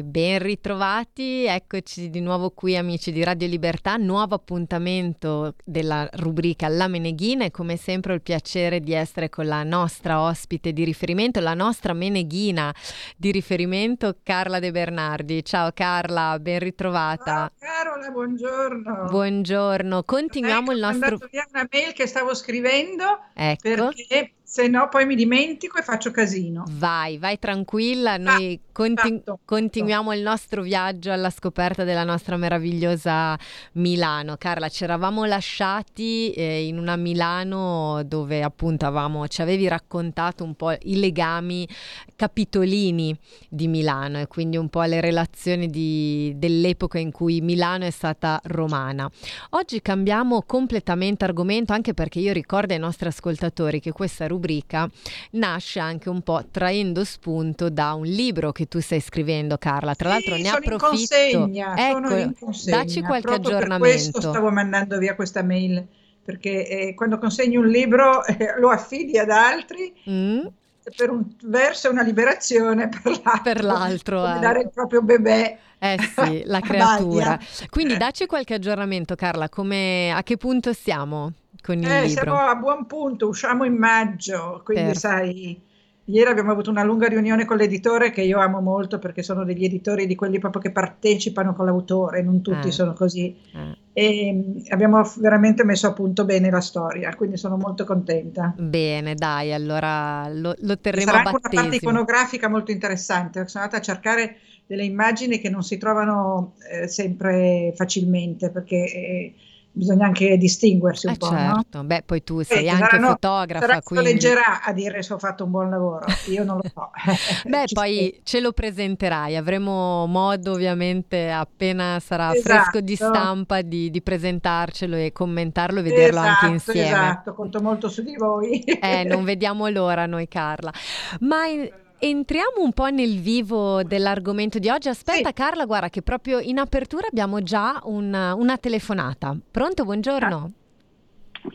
[0.00, 6.68] E ben ritrovati, eccoci di nuovo qui amici di Radio Libertà, nuovo appuntamento della rubrica
[6.68, 10.84] La Meneghina e come sempre ho il piacere di essere con la nostra ospite di
[10.84, 12.74] riferimento, la nostra Meneghina
[13.14, 15.44] di riferimento Carla De Bernardi.
[15.44, 17.24] Ciao Carla, ben ritrovata.
[17.24, 19.04] Ciao Carola, buongiorno.
[19.10, 21.08] Buongiorno, continuiamo Ecco, il Ho nostro...
[21.10, 23.68] mandato via una mail che stavo scrivendo Ecco.
[23.68, 26.64] perché se no poi mi dimentico e faccio casino.
[26.70, 33.38] Vai, vai tranquilla, noi conti- fatto, continuiamo il nostro viaggio alla scoperta della nostra meravigliosa
[33.74, 34.36] Milano.
[34.38, 40.56] Carla, ci eravamo lasciati eh, in una Milano dove appunto avevamo, ci avevi raccontato un
[40.56, 41.68] po' i legami
[42.16, 43.16] capitolini
[43.48, 48.40] di Milano e quindi un po' le relazioni di- dell'epoca in cui Milano è stata
[48.46, 49.08] romana.
[49.50, 54.90] Oggi cambiamo completamente argomento anche perché io ricordo ai nostri ascoltatori che questa rubrica rubrica
[55.32, 59.94] nasce anche un po' traendo spunto da un libro che tu stai scrivendo, Carla.
[59.94, 61.16] Tra l'altro Sì, ne sono in approfitto.
[61.48, 62.76] consegna, Ecco, in consegna.
[62.78, 63.84] dacci qualche Proprio aggiornamento.
[63.84, 65.86] Per questo stavo mandando via questa mail,
[66.24, 70.46] perché eh, quando consegni un libro eh, lo affidi ad altri, Mm?
[70.94, 74.38] Per un verso è una liberazione, per l'altro, Per l'altro, come eh.
[74.38, 75.58] dare il proprio bebè.
[75.78, 77.38] Eh sì, la creatura.
[77.70, 82.34] Quindi dacci qualche aggiornamento, Carla, come, a che punto siamo con il Eh, libro?
[82.34, 85.60] siamo a buon punto, usciamo in maggio, quindi Per- sai,
[86.10, 89.64] ieri abbiamo avuto una lunga riunione con l'editore che io amo molto perché sono degli
[89.64, 92.72] editori di quelli proprio che partecipano con l'autore, non tutti Eh.
[92.72, 93.34] sono così.
[93.52, 93.78] Eh.
[93.92, 98.54] E abbiamo veramente messo a punto bene la storia, quindi sono molto contenta.
[98.56, 101.90] Bene, dai, allora lo, lo terremo sarà a anche una parte battesimo.
[101.90, 107.72] iconografica molto interessante, sono andata a cercare delle immagini che non si trovano eh, sempre
[107.74, 109.34] facilmente perché eh,
[109.72, 111.36] bisogna anche distinguersi un Eh po', no?
[111.38, 114.06] certo, beh, poi tu sei Eh, anche saranno- fotografa, sarà quindi...
[114.12, 116.90] leggerà a dire se ho fatto un buon lavoro, io non lo so.
[117.48, 122.40] Beh, Ci poi ce lo presenterai, avremo modo ovviamente appena sarà Esatto.
[122.54, 126.88] fresco di stampa di, di presentarcelo e commentarlo e vederlo anche Esatto, insieme.
[126.88, 128.60] Esatto, conto molto su di voi.
[128.60, 130.72] Eh, non vediamo l'ora noi, Carla.
[131.20, 134.88] Ma in- entriamo un po' nel vivo dell'argomento di oggi.
[134.88, 139.36] Aspetta, Carla, guarda che proprio in apertura abbiamo già una, una telefonata.
[139.50, 139.84] Pronto?
[139.84, 140.52] Buongiorno.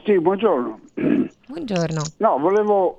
[0.03, 0.79] Sì, buongiorno.
[1.47, 2.01] Buongiorno.
[2.17, 2.97] No, volevo...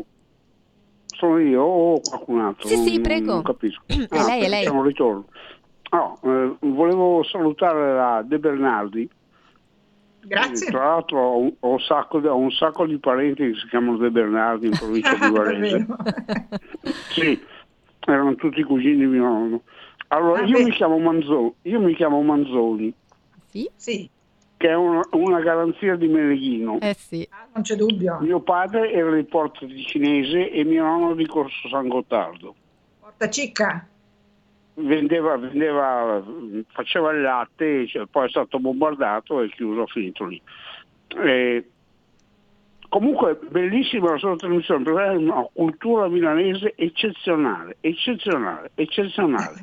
[1.06, 2.68] Sono io o qualcun altro?
[2.68, 3.35] Sì, sì, prego.
[3.35, 3.82] Non capisco.
[3.87, 4.66] È lei, è lei.
[4.66, 5.24] Un ritorno.
[5.90, 9.09] No, eh, volevo salutare la De Bernardi.
[10.26, 10.70] Grazie.
[10.70, 13.96] Tra l'altro ho un, ho sacco di, ho un sacco di parenti che si chiamano
[13.96, 15.86] De Bernardi in provincia di Varese.
[17.10, 17.40] Sì,
[18.06, 19.62] erano tutti cugini di mio nonno.
[20.08, 22.92] Allora, Ah, io mi, chiamo Manzo- io mi chiamo Manzoni,
[23.48, 23.68] Sì?
[23.74, 24.08] Sì,
[24.56, 26.78] che è una, una garanzia di Meneghino.
[26.80, 27.28] Eh sì.
[27.52, 28.18] non c'è dubbio.
[28.20, 32.54] Mio padre era di Porta di Cinese e mio nonno di Corso San Gottardo.
[33.00, 33.86] Porta cicca.
[34.78, 36.22] Vendeva, vendeva,
[36.72, 40.40] faceva il latte, cioè, poi è stato bombardato e chiuso, finito lì.
[41.24, 41.64] Eh,
[42.90, 49.54] comunque bellissima la sua trasmissione perché è una cultura milanese eccezionale, eccezionale, eccezionale.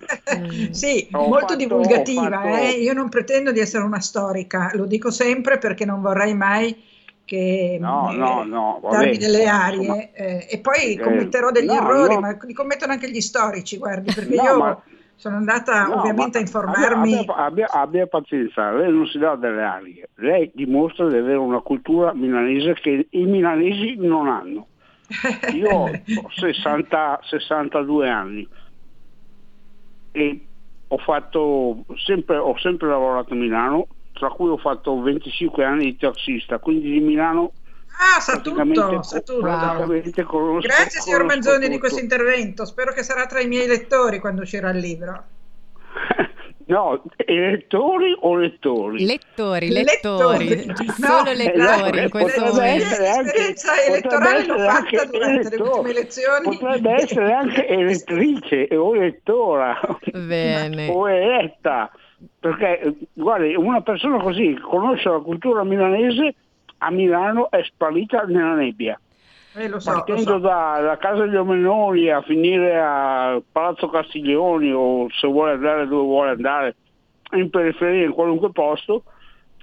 [0.71, 2.29] Sì, Ho molto fatto- divulgativa.
[2.31, 2.71] fatto- eh.
[2.81, 6.75] Io non pretendo di essere una storica, lo dico sempre perché non vorrei mai
[7.23, 11.51] che No, eh, no, no, vabbè, darmi delle insomma, arie eh, e poi eh, commetterò
[11.51, 12.19] degli no, errori, no.
[12.19, 14.83] ma li commettono anche gli storici, guardi, perché No, io ma-
[15.23, 17.13] sono andata No, ovviamente a ma informarmi.
[17.13, 21.61] Abbia, abbia- abbia pazienza, lei non si dà delle arie, lei dimostra di avere una
[21.61, 24.67] cultura milanese che i milanesi non hanno.
[25.55, 25.91] Io ho
[26.29, 28.47] 60 62 anni
[30.11, 30.47] e
[30.87, 35.95] ho fatto sempre, ho sempre lavorato a Milano, tra cui ho fatto 25 anni di
[35.95, 37.53] taxista, quindi di Milano
[37.97, 39.39] Ah, sa tutto, sa tutto.
[40.25, 41.79] conosco- Grazie signor Manzoni di tutto.
[41.79, 45.23] questo intervento, spero che sarà tra i miei lettori quando uscirà il libro.
[46.65, 49.05] No, elettori o lettori?
[49.05, 50.47] Lettori, Lettori.
[50.47, 52.85] lettori, No, solo eh, lettori in eh, questo potrebbe momento.
[52.85, 56.57] essere anche- L'esperienza elettorale l'ho fatta durante le elettor- ultime elezioni.
[56.57, 59.77] Potrebbe essere anche elettrice o elettora
[60.13, 60.89] Bene.
[60.89, 61.91] o eletta,
[62.39, 66.33] perché eh, guardi, una persona così conosce la cultura milanese
[66.85, 68.99] a Milano è sparita nella nebbia.
[69.55, 70.37] Eh, lo so, Partendo so.
[70.39, 76.03] da- dalla casa degli Omenoni a finire a Palazzo Castiglioni o se vuole andare dove
[76.03, 76.75] vuole andare,
[77.33, 79.03] in periferia, in qualunque posto,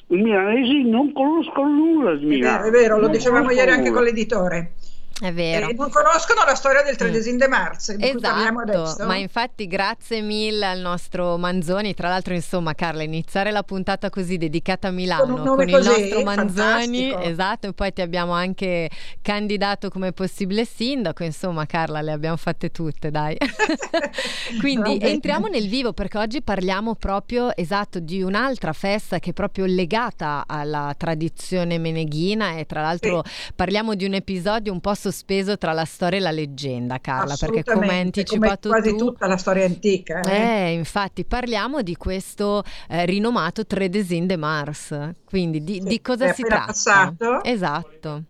[0.08, 2.56] i milanesi non conoscono nulla di È Milano.
[2.62, 3.94] vero, è vero, lo Non dicevamo ieri anche nulla.
[3.94, 4.72] con l'editore.
[5.20, 5.68] È vero.
[5.68, 7.48] Eh, non conoscono la storia del Tredesin de
[7.96, 13.02] di cui parliamo Esatto, ma infatti grazie mille al nostro Manzoni, tra l'altro insomma Carla,
[13.02, 17.20] iniziare la puntata così dedicata a Milano Con con, il nostro Manzoni, fantastico.
[17.20, 18.88] esatto, e poi ti abbiamo anche
[19.20, 23.36] candidato come possibile sindaco, insomma Carla le abbiamo fatte tutte, dai.
[24.60, 29.66] Quindi entriamo nel vivo perché oggi parliamo proprio esatto di un'altra festa che è proprio
[29.66, 32.56] legata alla tradizione meneghina.
[32.56, 33.22] E tra l'altro
[33.54, 37.64] parliamo di un episodio un po' sospeso tra la storia e la leggenda, Carla, perché
[37.64, 40.24] come hai anticipato come quasi tu tutta la storia antica.
[40.24, 40.68] eh.
[40.68, 45.10] eh, infatti parliamo di questo eh, rinomato Tredesin de Mars.
[45.24, 46.66] Quindi di, Sì, di cosa si tratta?
[46.66, 47.42] passato.
[47.44, 48.24] Esatto.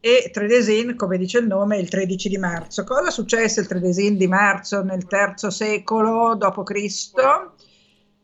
[0.00, 2.84] E Tredesin, come dice il nome, il 13 di marzo.
[2.84, 7.12] Cosa successe il Tredesin di marzo nel III secolo d.C.?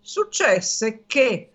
[0.03, 1.53] Successe che,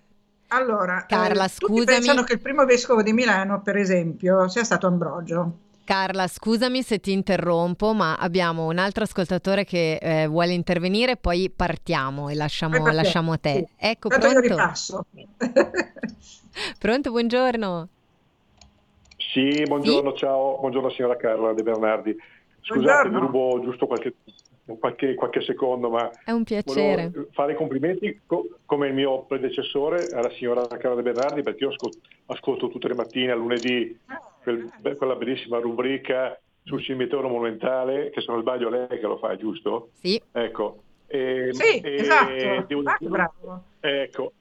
[0.47, 1.85] allora, Carla, eh, tutti scusami.
[1.85, 5.59] pensano che il primo vescovo di Milano, per esempio, sia stato Ambrogio.
[5.85, 11.49] Carla, scusami se ti interrompo, ma abbiamo un altro ascoltatore che eh, vuole intervenire, poi
[11.55, 13.65] partiamo e lasciamo, lasciamo te.
[13.67, 13.73] sì.
[13.77, 14.55] Ecco, Tanto io pronto?
[14.55, 15.05] ripasso.
[16.79, 17.89] Pronto, buongiorno.
[19.33, 20.17] Sì, buongiorno, sì?
[20.17, 22.15] ciao, buongiorno signora Carla De Bernardi.
[22.61, 24.15] Scusate, vi rubo giusto qualche,
[24.79, 27.11] qualche, qualche, secondo, ma è un piacere.
[27.31, 31.69] Fare i complimenti co- come il mio predecessore alla signora Carla De Bernardi, perché io
[31.69, 33.95] ascolto, ascolto tutte le mattine a lunedì
[34.45, 39.35] quel, quella bellissima rubrica sul cimitero monumentale, che se non sbaglio lei che lo fa,
[39.35, 39.89] giusto?
[39.93, 40.21] Sì.
[40.31, 40.81] Ecco.
[41.07, 42.65] E, sì, e, esatto.
[42.67, 43.63] Devo, ah, bravo.
[43.79, 44.31] Ecco,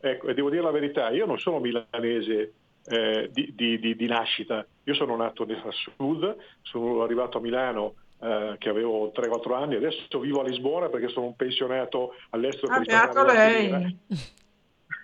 [0.00, 2.52] ecco, e devo dire la verità, io non sono milanese
[2.86, 7.94] eh, di, di, di, di, nascita, io sono nato nel sud, sono arrivato a Milano
[8.20, 12.74] eh, che avevo 3-4 anni, adesso vivo a Lisbona perché sono un pensionato all'estero.
[12.74, 13.96] Ah, beato lei!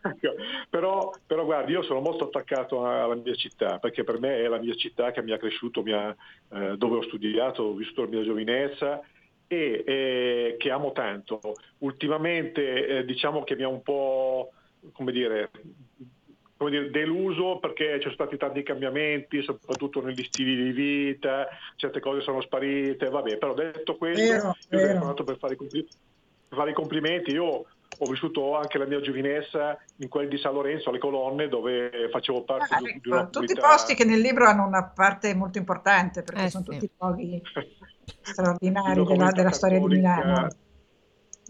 [0.68, 4.58] però, però guardi, io sono molto attaccato alla mia città, perché per me è la
[4.58, 6.14] mia città che mi ha cresciuto, mi ha,
[6.52, 9.00] eh, dove ho studiato, ho vissuto la mia giovinezza
[9.46, 11.40] e eh, che amo tanto.
[11.78, 14.52] Ultimamente eh, diciamo che mi ha un po',
[14.92, 15.50] come dire,
[16.56, 22.00] come dire, deluso perché ci sono stati tanti cambiamenti, soprattutto negli stili di vita, certe
[22.00, 27.30] cose sono sparite, vabbè, però detto questo, vero, io sono fare, per fare i complimenti,
[27.30, 27.64] io
[27.98, 32.44] ho vissuto anche la mia giovinezza in quel di San Lorenzo, alle colonne, dove facevo
[32.44, 35.34] parte ah, di, ecco, di una Tutti i posti che nel libro hanno una parte
[35.34, 36.78] molto importante, perché eh, sono sì.
[36.78, 37.42] tutti luoghi
[38.22, 40.48] straordinari della, della storia di Milano.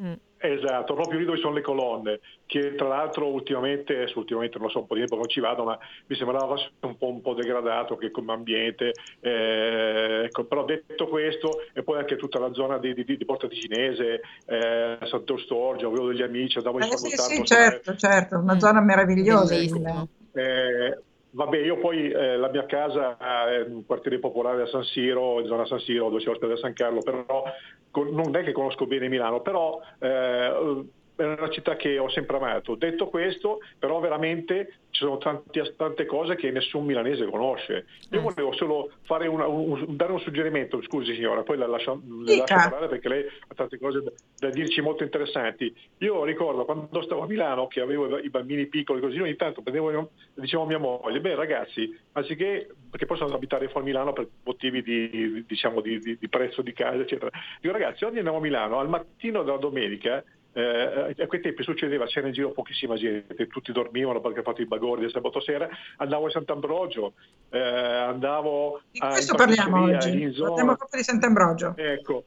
[0.02, 0.12] Mm.
[0.46, 4.86] Esatto, proprio lì dove sono le colonne, che tra l'altro ultimamente, ultimamente non so, un
[4.86, 8.10] po' di tempo non ci vado, ma mi sembrava un po', un po degradato che
[8.10, 13.04] come ambiente, eh, ecco, però detto questo, e poi anche tutta la zona di, di,
[13.04, 17.96] di Porta Ticinese, eh, Santo Storgio, avevo degli amici, andavo in eh, Sì, sì, certo,
[17.96, 19.54] certo, una zona meravigliosa.
[19.54, 20.98] Eh,
[21.34, 23.16] Vabbè, io poi eh, la mia casa
[23.48, 26.74] è un quartiere popolare a San Siro, in zona San Siro, dove c'è l'ospedale San
[26.74, 27.42] Carlo, però
[27.90, 30.84] con, non è che conosco bene Milano, però eh,
[31.16, 32.74] è una città che ho sempre amato.
[32.74, 37.86] Detto questo, però veramente ci sono tanti, tante cose che nessun milanese conosce.
[38.10, 38.22] Io eh.
[38.22, 42.88] volevo solo una, un, dare un suggerimento, scusi signora, poi la lascio, la lascio parlare
[42.88, 45.72] perché lei ha tante cose da, da, dirci molto interessanti.
[45.98, 50.10] Io ricordo quando stavo a Milano che avevo i bambini piccoli così, ogni tanto prendevo,
[50.34, 54.82] dicevo a mia moglie, beh ragazzi, anziché, perché poi sono abitare fuori Milano per motivi
[54.82, 58.78] di, diciamo, di, di, di prezzo di casa, eccetera, dico ragazzi, oggi andiamo a Milano,
[58.78, 60.22] al mattino della domenica
[60.54, 64.62] eh, a quei tempi succedeva, c'era in giro pochissima gente, tutti dormivano perché ho fatto
[64.62, 67.14] i bagori del sabato sera, andavo a Sant'Ambrogio,
[67.50, 71.74] eh, andavo di questo parliamo oggi, parliamo proprio di Sant'Ambrogio.
[71.76, 72.24] Ecco,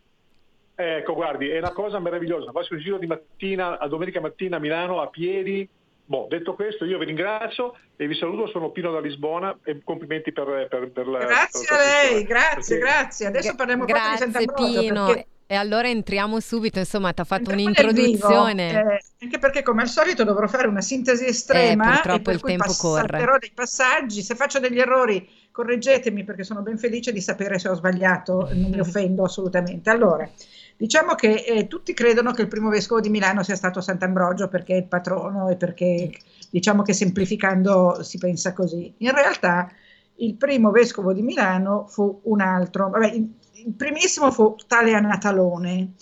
[0.75, 4.59] ecco, guardi, è una cosa meravigliosa, faccio il giro di mattina, a domenica mattina a
[4.59, 5.67] Milano a piedi,
[6.09, 10.31] Boh, detto questo, io vi ringrazio e vi saluto, sono Pino da Lisbona e complimenti
[10.31, 11.19] per, per, per la...
[11.19, 12.93] Grazie per a lei, grazie, perché...
[12.93, 13.25] grazie.
[13.27, 14.79] Adesso parliamo grazie, proprio di Sant'Ambrogio.
[14.79, 15.05] Pino.
[15.07, 15.27] Perché...
[15.49, 18.67] E allora entriamo subito, insomma, ti ha fatto un'introduzione.
[18.67, 22.41] Vivo, eh, anche perché come al solito dovrò fare una sintesi estrema eh, purtroppo il
[22.41, 23.37] tempo pass- corre.
[23.39, 25.25] dei passaggi, se faccio degli errori
[25.57, 29.89] correggetemi perché sono ben felice di sapere se ho sbagliato, non mi offendo assolutamente.
[29.89, 30.29] Allora,
[30.75, 34.73] diciamo che eh, tutti credono che il primo vescovo di Milano sia stato Sant'Ambrogio perché
[34.73, 36.11] è il patrono e perché
[36.49, 38.93] diciamo che semplificando si pensa così.
[38.97, 39.71] In realtà
[40.17, 43.23] il primo vescovo di Milano fu un altro, vabbè,
[43.67, 45.93] il primissimo fu tale Anatalone,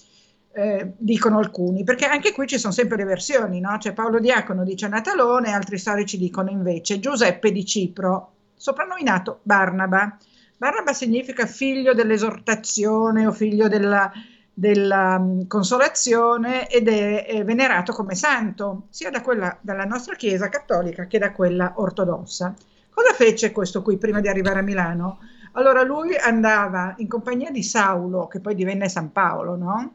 [0.54, 3.78] eh, dicono alcuni, perché anche qui ci sono sempre le versioni, no?
[3.80, 10.16] Cioè Paolo Diacono dice Natalone, altri storici dicono invece Giuseppe di Cipro, soprannominato Barnaba.
[10.58, 14.12] Barnaba significa figlio dell'esortazione o figlio della,
[14.54, 20.50] della um, consolazione ed è, è, venerato come santo, sia da quella, dalla nostra Chiesa
[20.50, 22.54] cattolica che da quella ortodossa.
[22.92, 25.20] Cosa fece questo qui prima di arrivare a Milano?
[25.58, 29.94] Allora lui andava in compagnia di Saulo, che poi divenne San Paolo, no?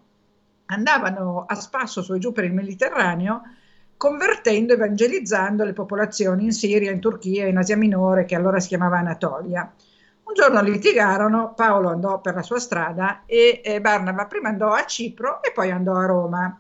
[0.67, 3.43] Andavano a spasso su e giù per il Mediterraneo,
[3.99, 8.99] convertendo, evangelizzando le popolazioni in Siria, in Turchia, in Asia Minore, che allora si chiamava
[8.99, 9.71] Anatolia.
[10.23, 14.87] Un giorno litigarono, Paolo andò per la sua strada e eh, Barnaba prima andò a
[14.87, 16.59] Cipro e poi andò a Roma.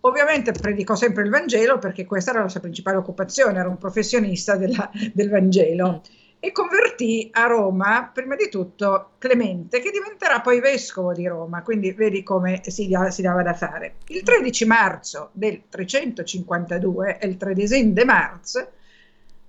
[0.00, 4.56] Ovviamente predicò sempre il Vangelo perché questa era la sua principale occupazione, era un professionista
[4.56, 6.02] della, del Vangelo
[6.44, 11.92] e convertì a Roma, prima di tutto, Clemente, che diventerà poi vescovo di Roma, quindi
[11.92, 13.94] vedi come si, si dava da fare.
[14.08, 18.68] Il 13 marzo del 352, è il Tredesin de Mars,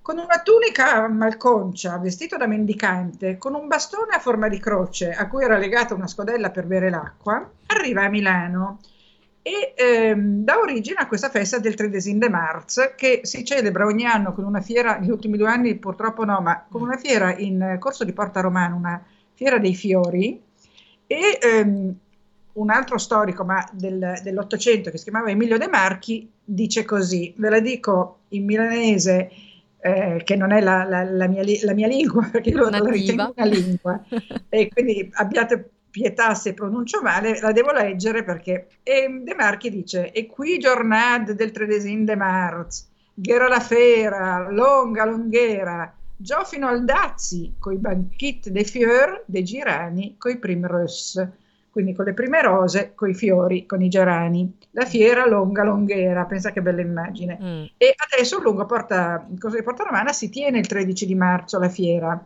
[0.00, 5.26] con una tunica malconcia, vestito da mendicante, con un bastone a forma di croce, a
[5.26, 8.78] cui era legata una scodella per bere l'acqua, arriva a Milano
[9.46, 14.06] e ehm, dà origine a questa festa del 30 de Marz che si celebra ogni
[14.06, 17.76] anno con una fiera, negli ultimi due anni purtroppo no, ma con una fiera in
[17.78, 20.42] corso di Porta Romana, una fiera dei fiori.
[21.06, 21.94] E ehm,
[22.54, 27.50] un altro storico ma del, dell'Ottocento che si chiamava Emilio De Marchi dice così, ve
[27.50, 29.30] la dico in milanese
[29.78, 33.34] eh, che non è la, la, la, mia, la, mia, lingua, perché io la ritengo
[33.36, 34.02] una lingua,
[34.48, 40.10] e quindi abbiate pietà se pronuncio male, la devo leggere perché e De Marchi dice,
[40.10, 46.84] e qui giornate del tredesin de marz, ghera la fera, longa longhera, già fino al
[46.84, 51.28] Dazzi, coi banchit de fior, de girani, coi primrös
[51.74, 54.58] quindi con le prime rose, con i fiori, con i gerani.
[54.70, 57.36] La fiera longa, longhera, pensa che bella immagine.
[57.42, 57.64] Mm.
[57.76, 61.68] E adesso lungo Porta, Cosa di Porta Romana si tiene il 13 di marzo la
[61.68, 62.24] fiera.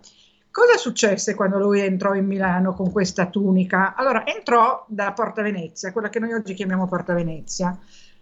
[0.51, 3.95] Cosa successe quando lui entrò in Milano con questa tunica?
[3.95, 7.79] Allora, entrò da Porta Venezia, quella che noi oggi chiamiamo Porta Venezia,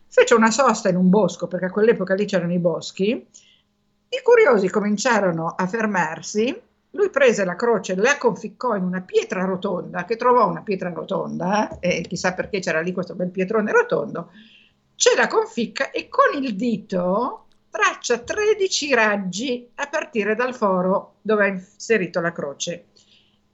[0.08, 3.10] fece una sosta in un bosco, perché a quell'epoca lì c'erano i boschi,
[4.08, 6.62] i curiosi cominciarono a fermarsi.
[6.90, 11.78] Lui prese la croce, la conficcò in una pietra rotonda, che trovò una pietra rotonda,
[11.78, 14.30] eh, e chissà perché c'era lì questo bel pietrone rotondo,
[14.94, 17.45] ce la conficca e con il dito
[17.76, 22.86] traccia 13 raggi a partire dal foro dove ha inserito la croce.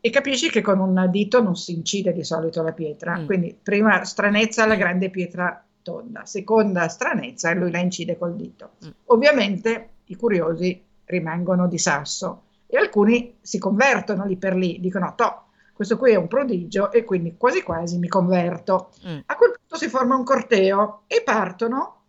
[0.00, 3.18] E capisci che con un dito non si incide di solito la pietra.
[3.18, 3.26] Mm.
[3.26, 8.74] Quindi, prima stranezza la grande pietra tonda, seconda stranezza e lui la incide col dito.
[8.84, 8.90] Mm.
[9.06, 15.46] Ovviamente i curiosi rimangono di sasso e alcuni si convertono lì per lì, dicono, toh,
[15.72, 18.90] questo qui è un prodigio e quindi quasi quasi mi converto.
[19.04, 19.18] Mm.
[19.26, 22.01] A quel punto si forma un corteo e partono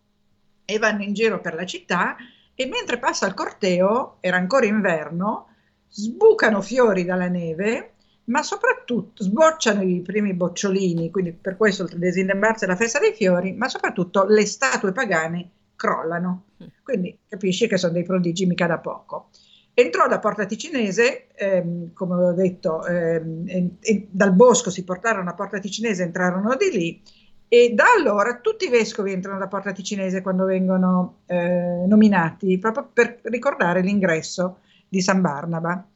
[0.64, 2.16] e vanno in giro per la città
[2.54, 5.48] e mentre passa il corteo, era ancora inverno,
[5.88, 7.94] sbucano fiori dalla neve,
[8.24, 13.12] ma soprattutto sbocciano i primi bocciolini, quindi per questo il Desindebarsi è la festa dei
[13.12, 16.44] fiori, ma soprattutto le statue pagane crollano.
[16.62, 16.66] Mm.
[16.82, 19.30] Quindi capisci che sono dei prodigi mica da poco.
[19.76, 25.28] Entrò da Porta Ticinese, ehm, come ho detto, ehm, e, e dal bosco si portarono
[25.28, 27.02] a Porta Ticinese, entrarono di lì
[27.48, 32.88] e da allora tutti i vescovi entrano da Porta Ticinese quando vengono eh, nominati, proprio
[32.92, 35.86] per ricordare l'ingresso di San Barnaba.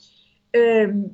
[0.51, 1.11] Eh,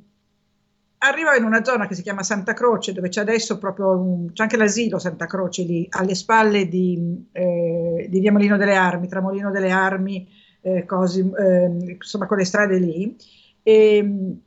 [0.99, 4.43] arrivò in una zona che si chiama Santa Croce, dove c'è adesso proprio un, c'è
[4.43, 9.21] anche l'asilo Santa Croce lì, alle spalle di, eh, di Via Molino delle Armi, tra
[9.21, 10.27] Molino delle Armi
[10.61, 13.15] eh, cose, eh, insomma, con le strade lì.
[13.63, 14.39] E, ehm,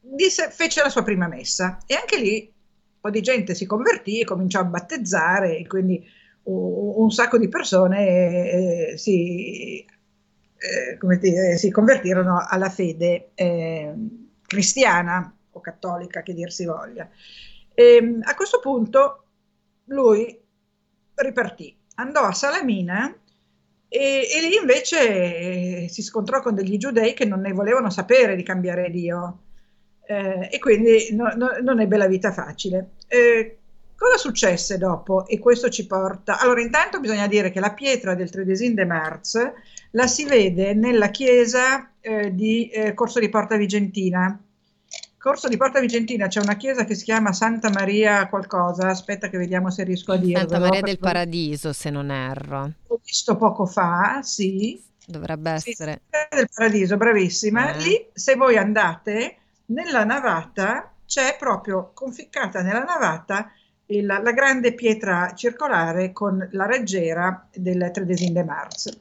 [0.00, 2.52] disse, fece la sua prima messa e anche lì
[3.04, 6.02] po' di gente si convertì e cominciò a battezzare e quindi
[6.44, 15.60] un, sacco di persone eh, si, eh, dire, si, convertirono alla fede ehm, cristiana o
[15.60, 17.06] cattolica che dir si voglia.
[17.74, 19.24] E, ehm, a questo punto
[19.88, 20.40] lui
[21.14, 23.14] ripartì, andò a Salamina
[23.86, 28.34] e, e, lì invece eh, si scontrò con degli giudei che non ne volevano sapere
[28.34, 29.43] di cambiare Dio
[30.06, 32.90] eh, e quindi no, no, non ebbe la vita facile.
[33.06, 33.58] Eh,
[33.96, 35.26] cosa successe dopo?
[35.26, 36.38] E questo ci porta...
[36.38, 39.52] Allora intanto bisogna dire che la pietra del Tredesin de Marz
[39.90, 44.38] la si vede nella chiesa eh, di eh, Corso di Porta Vigentina,
[45.24, 49.38] Corso di Porta Vicentina c'è una chiesa che si chiama Santa Maria qualcosa, aspetta che
[49.38, 50.40] vediamo se riesco a dirlo.
[50.40, 52.72] Santa Maria del Paradiso, se non erro.
[52.88, 54.78] Ho visto poco fa, sì.
[55.06, 56.02] Dovrebbe essere.
[56.10, 57.72] Sì, del Paradiso, bravissima.
[57.72, 57.78] Eh.
[57.78, 59.36] Lì, se voi andate,
[59.66, 63.50] nella navata c'è proprio conficcata nella navata
[63.86, 69.00] il, la grande pietra circolare con la reggiera del Tredesin de Mars.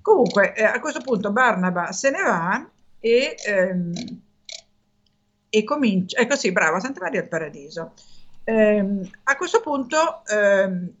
[0.00, 2.68] Comunque, eh, a questo punto Barnaba se ne va
[3.00, 3.36] e...
[3.46, 3.92] Ehm,
[5.48, 7.94] e comincia, ecco sì, brava, Santa Maria del Paradiso.
[8.44, 10.92] Eh, a questo punto eh,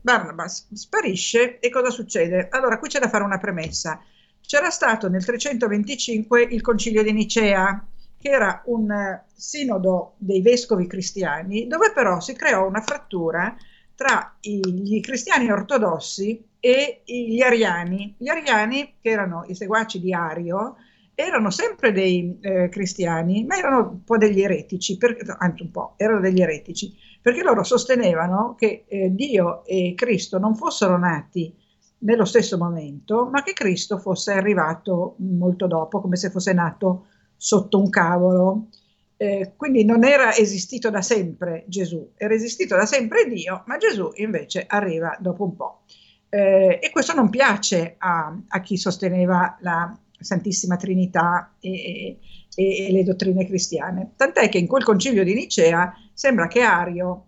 [0.00, 2.48] Barnabas sparisce e cosa succede?
[2.50, 4.02] Allora, qui c'è da fare una premessa.
[4.40, 7.86] C'era stato nel 325 il concilio di Nicea,
[8.20, 13.56] che era un uh, sinodo dei vescovi cristiani, dove però si creò una frattura
[13.94, 18.14] tra i, cristiani ortodossi e gli ariani.
[18.18, 20.76] Gli ariani, che erano i seguaci di Ario,
[21.14, 25.94] erano sempre dei eh, cristiani, ma erano un po' degli eretici, per, anzi un po',
[25.96, 31.54] erano degli eretici, perché loro sostenevano che eh, Dio e Cristo non fossero nati
[32.00, 37.06] nello stesso momento, ma che Cristo fosse arrivato molto dopo, come se fosse nato
[37.40, 38.68] sotto un cavolo.
[39.16, 44.10] Eh, quindi non era esistito da sempre Gesù, era esistito da sempre Dio, ma Gesù
[44.16, 45.82] invece arriva dopo un po'.
[46.28, 52.18] Eh, e questo non piace a, a chi sosteneva la Santissima Trinità e,
[52.54, 54.12] e, e, le dottrine cristiane.
[54.16, 57.26] Tant'è che in quel concilio di Nicea sembra che Ario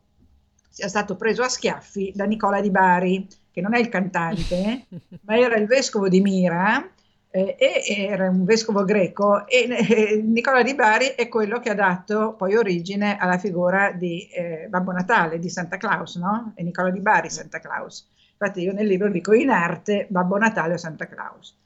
[0.68, 4.86] sia stato preso a schiaffi da Nicola di Bari, che non è il cantante,
[5.24, 6.86] ma era il vescovo di Mira,
[7.32, 11.74] eh, e era un vescovo greco e eh, Nicola di Bari è quello che ha
[11.74, 16.52] dato poi origine alla figura di eh, Babbo Natale, di Santa Claus, no?
[16.54, 18.06] E Nicola di Bari Santa Claus.
[18.32, 21.56] Infatti io nel libro dico in arte Babbo Natale o Santa Claus.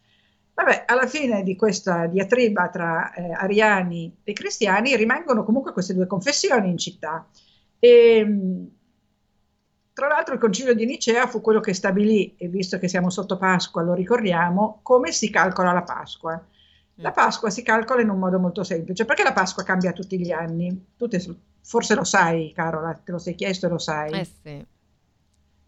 [0.54, 6.06] Vabbè, alla fine di questa diatriba tra eh, ariani e cristiani rimangono comunque queste due
[6.06, 7.26] confessioni in città.
[7.78, 8.68] E,
[9.96, 13.38] tra l'altro il concilio di Nicea fu quello che stabilì, e visto che siamo sotto
[13.38, 16.38] Pasqua lo ricordiamo, come si calcola la Pasqua.
[16.96, 20.30] La Pasqua si calcola in un modo molto semplice, perché la Pasqua cambia tutti gli
[20.30, 20.88] anni.
[20.98, 21.24] Tu te,
[21.62, 24.12] forse lo sai, Carola, te lo sei chiesto e lo sai.
[24.12, 24.66] Eh sì.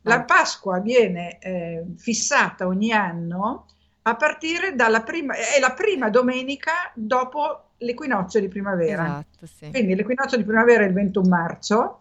[0.02, 3.64] La Pasqua viene eh, fissata ogni anno
[4.02, 9.04] a partire dalla prima, è la prima domenica dopo l'equinozio di primavera.
[9.04, 9.70] Esatto, sì.
[9.70, 11.96] Quindi l'equinozio di primavera è il 21 marzo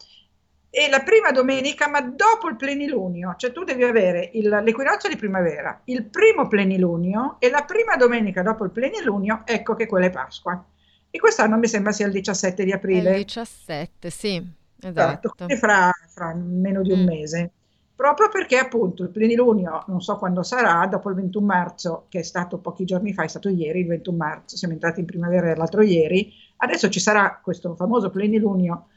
[0.70, 5.16] e la prima domenica, ma dopo il plenilunio, cioè tu devi avere il, l'equinozio di
[5.16, 10.12] primavera, il primo plenilunio e la prima domenica dopo il plenilunio, ecco che quella è
[10.12, 10.64] Pasqua.
[11.10, 13.12] E quest'anno mi sembra sia il 17 di aprile.
[13.12, 15.30] È il 17, sì, Esatto, esatto.
[15.30, 17.04] quindi fra, fra meno di un Mm.
[17.04, 17.52] mese.
[17.96, 22.24] Proprio perché appunto il plenilunio, non so quando sarà, dopo il 21 marzo, che è
[22.24, 25.82] stato pochi giorni fa, è stato ieri, il 21 marzo, siamo entrati in primavera l'altro
[25.82, 28.88] ieri, adesso ci sarà questo famoso plenilunio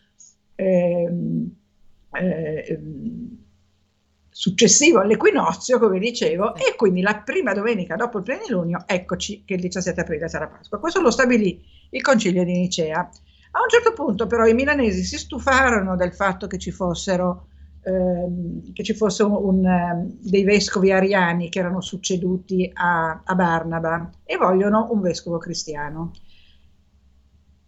[0.56, 1.50] ehm,
[2.12, 3.38] ehm,
[4.30, 9.60] successivo all'equinozio, come dicevo, e quindi la prima domenica dopo il plenilunio, eccoci che il
[9.60, 10.78] 17 aprile sarà Pasqua.
[10.78, 12.98] Questo lo stabilì il concilio di Nicea.
[13.52, 17.48] A un certo punto però i milanesi si stufarono del fatto che ci fossero
[17.82, 24.10] ehm, che ci fosse un, ehm, dei vescovi ariani che erano succeduti a, a Barnaba
[24.24, 26.12] e vogliono un vescovo cristiano.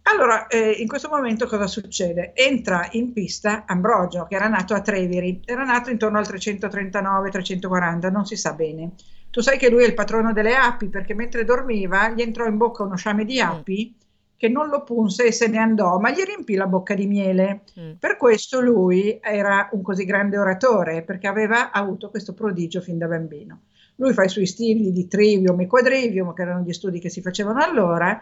[0.05, 2.33] Allora, eh, in questo momento cosa succede?
[2.35, 8.25] Entra in pista Ambrogio, che era nato a Treviri, era nato intorno al 339-340, non
[8.25, 8.91] si sa bene.
[9.29, 12.57] Tu sai che lui è il patrono delle api, perché mentre dormiva gli entrò in
[12.57, 13.95] bocca uno sciame di api
[14.35, 17.61] che non lo punse e se ne andò, ma gli riempì la bocca di miele.
[17.79, 17.91] Mm.
[17.93, 23.07] Per questo lui era un così grande oratore, perché aveva avuto questo prodigio fin da
[23.07, 23.61] bambino.
[23.95, 27.21] Lui fa i suoi stili di trivium e quadrivium, che erano gli studi che si
[27.21, 28.21] facevano allora,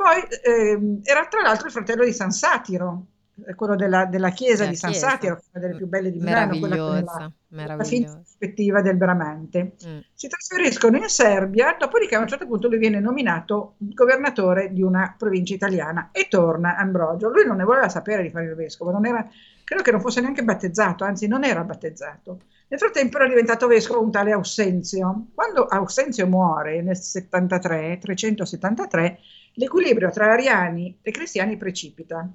[0.00, 3.04] poi ehm, era tra l'altro il fratello di San Satiro,
[3.46, 5.10] eh, quello della, della chiesa Della di San chiesa.
[5.10, 9.74] Satiro, una delle più belle di Milano, quella con la, la prospettiva del Bramante.
[9.86, 9.98] Mm.
[10.14, 15.14] Si trasferiscono in Serbia, dopodiché a un certo punto lui viene nominato governatore di una
[15.18, 17.28] provincia italiana e torna Ambrogio.
[17.28, 19.28] Lui non ne voleva sapere di fare il vescovo, non era,
[19.64, 22.38] credo che non fosse neanche battezzato, anzi non era battezzato.
[22.68, 25.26] Nel frattempo era diventato vescovo un tale Aussenzio.
[25.34, 29.18] Quando Aussenzio muore nel 73, 373,
[29.54, 32.28] l'equilibrio tra ariani e cristiani precipita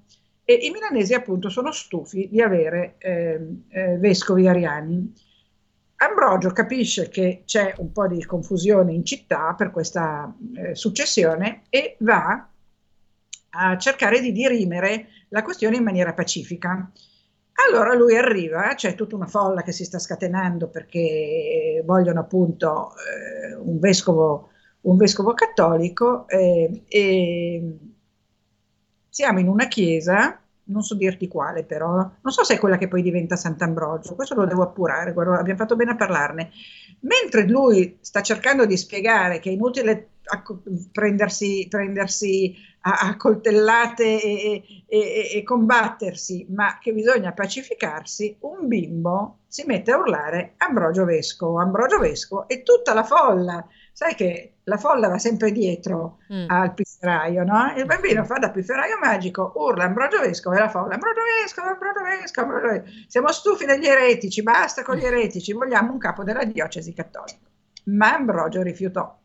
[0.44, 5.14] e i milanesi appunto sono stufi di avere ehm, eh, vescovi ariani.
[5.98, 11.96] Ambrogio capisce che c'è un po' di confusione in città per questa eh, successione e
[12.00, 12.48] va
[13.50, 16.92] a cercare di dirimere la questione in maniera pacifica.
[17.68, 23.56] Allora lui arriva, c'è tutta una folla che si sta scatenando perché vogliono appunto eh,
[23.56, 24.50] un, vescovo,
[24.86, 27.78] un vescovo cattolico eh, e
[29.10, 32.88] siamo in una chiesa, non so dirti quale però, non so se è quella che
[32.88, 36.52] poi diventa Sant'Ambrogio, questo lo devo appurare, guarda, abbiamo fatto bene a parlarne.
[37.02, 40.10] Mentre lui sta cercando di spiegare che è inutile
[40.92, 49.40] prendersi, prendersi a, a coltellate e- e- e combattersi, ma che bisogna pacificarsi, un bimbo
[49.48, 53.66] si mette a urlare Ambrogio Vescovo, Ambrogio Vescovo e tutta la folla,
[53.96, 56.50] sai che la folla va sempre dietro Mm.
[56.50, 57.72] al pifferaio, no?
[57.78, 62.02] Il bambino fa da pifferaio magico, urla Ambrogio Vescovo e la folla Ambrogio Vescovo, Ambrogio
[62.04, 63.06] Vescovo, Ambrogio Vescovo.
[63.08, 67.38] Siamo stufi degli eretici, basta con gli eretici, vogliamo un capo della diocesi cattolica.
[67.86, 69.18] Ma Ambrogio rifiutò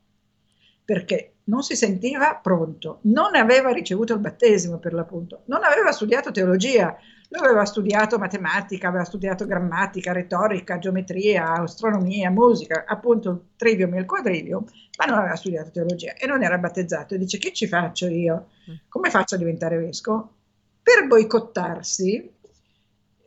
[0.84, 6.30] perché non si sentiva pronto, non aveva ricevuto il battesimo per l'appunto, non aveva studiato
[6.30, 6.96] teologia,
[7.30, 14.00] lui aveva studiato matematica, aveva studiato grammatica, retorica, geometria, astronomia, musica, appunto il trivium e
[14.00, 14.64] il quadrivium,
[14.98, 17.14] ma non aveva studiato teologia e non era battezzato.
[17.14, 18.48] E dice: Che ci faccio io?
[18.88, 20.34] Come faccio a diventare vescovo?
[20.82, 22.32] Per boicottarsi,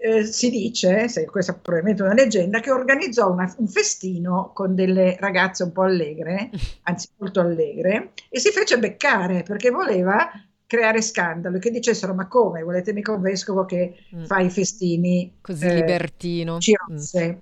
[0.06, 4.76] eh, si dice, se questa è probabilmente una leggenda, che organizzò una- un festino con
[4.76, 6.50] delle ragazze un po' allegre,
[6.84, 10.30] anzi molto allegre, e si fece beccare perché voleva
[10.66, 14.24] creare scandalo e che dicessero ma come volete mica un vescovo che Mm.
[14.26, 16.60] fa i festini Così eh, libertino.
[16.60, 17.42] cirozze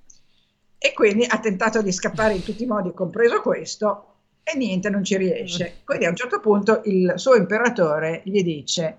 [0.77, 4.05] e quindi ha tentato di scappare in tutti i modi compreso questo
[4.43, 8.97] e niente non ci riesce quindi a un certo punto il suo imperatore gli dice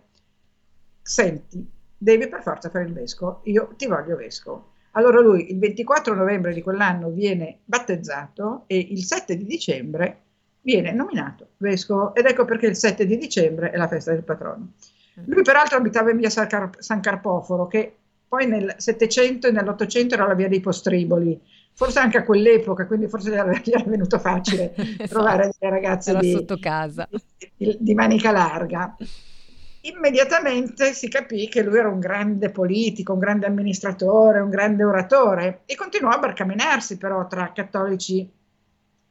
[1.03, 1.67] senti
[2.03, 6.53] devi per forza fare il vescovo io ti voglio vescovo allora lui il 24 novembre
[6.53, 10.21] di quell'anno viene battezzato e il 7 di dicembre
[10.63, 14.73] viene nominato vescovo ed ecco perché il 7 di dicembre è la festa del patrono.
[15.27, 17.97] Lui peraltro abitava in via San, Car- San Carpoforo che
[18.27, 21.39] poi nel 700 e nell'Ottocento era la via dei Postriboli,
[21.75, 25.07] forse anche a quell'epoca, quindi forse gli era, gli era venuto facile esatto.
[25.07, 27.07] trovare delle ragazze di, sotto casa.
[27.55, 28.97] Di, di, manica larga.
[29.85, 35.63] Immediatamente si capì che lui era un grande politico, un grande amministratore, un grande oratore
[35.67, 38.31] e continuò a barcamenarsi però tra cattolici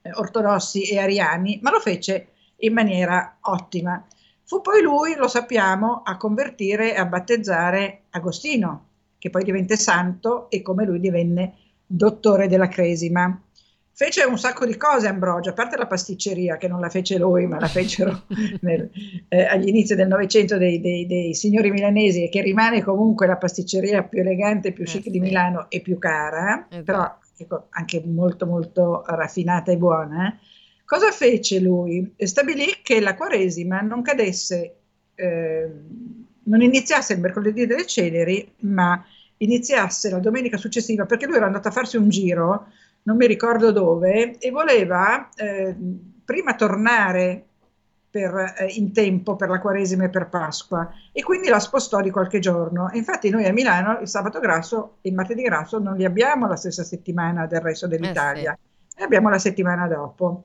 [0.02, 4.06] eh, ortodossi e ariani, ma lo fece in maniera ottima.
[4.44, 8.86] Fu poi lui, lo sappiamo, a convertire e a battezzare Agostino,
[9.18, 11.54] che poi divenne santo e come lui divenne
[11.86, 13.42] dottore della Cresima.
[14.04, 17.46] Fece un sacco di cose Ambrogio, a parte la pasticceria che non la fece lui,
[17.46, 18.24] ma la fecero
[18.62, 18.90] nel,
[19.28, 23.38] eh, agli inizi del Novecento dei, dei, dei, signori milanesi e che rimane comunque la
[23.38, 25.12] pasticceria più elegante, più eh, chic sì.
[25.12, 26.84] di Milano e più cara, esatto.
[26.84, 30.36] però ecco, anche molto molto raffinata e buona.
[30.84, 32.16] Cosa fece lui?
[32.18, 34.78] Stabilì che la Quaresima non cadesse,
[35.14, 35.70] eh,
[36.46, 39.06] non iniziasse il mercoledì delle ceneri, ma
[39.38, 42.66] iniziasse la domenica successiva, perché lui era andato a farsi un giro,
[43.04, 45.76] non mi ricordo dove, e voleva eh,
[46.24, 47.46] prima tornare
[48.12, 52.12] per, eh, in tempo per la Quaresima e per Pasqua e quindi la spostò di
[52.12, 52.90] qualche giorno.
[52.94, 56.58] infatti noi a Milano il sabato grasso e il martedì grasso non li abbiamo la
[56.58, 59.04] stessa settimana del resto dell'Italia, eh sì.
[59.04, 60.44] abbiamo la settimana dopo.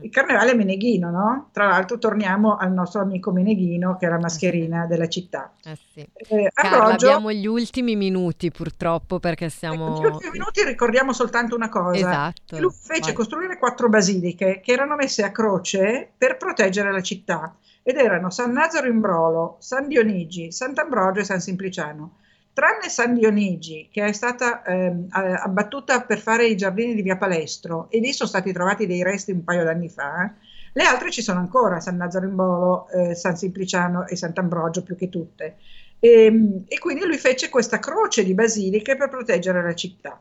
[0.00, 1.48] Il carnevale Meneghino, no?
[1.52, 5.52] Tra l'altro torniamo al nostro amico Meneghino che è la mascherina della città.
[5.64, 6.00] Eh sì.
[6.00, 9.98] eh, Carla, Ambrogio, abbiamo gli ultimi minuti purtroppo perché siamo...
[9.98, 11.96] Negli ultimi minuti ricordiamo soltanto una cosa.
[11.96, 12.58] Esatto.
[12.58, 13.12] Lui fece Vai.
[13.12, 18.52] costruire quattro basiliche che erano messe a croce per proteggere la città ed erano San
[18.52, 22.16] Nazaro in Brolo, San Dionigi, Sant'Ambrogio e San Simpliciano
[22.52, 27.88] tranne San Dionigi, che è stata eh, abbattuta per fare i giardini di Via Palestro,
[27.90, 30.32] e lì sono stati trovati dei resti un paio d'anni fa,
[30.74, 34.96] le altre ci sono ancora, San Nazaro in Bolo, eh, San Simpliciano e Sant'Ambrogio più
[34.96, 35.56] che tutte.
[35.98, 40.20] E, ehm, e, quindi lui fece questa croce di basiliche per proteggere la città.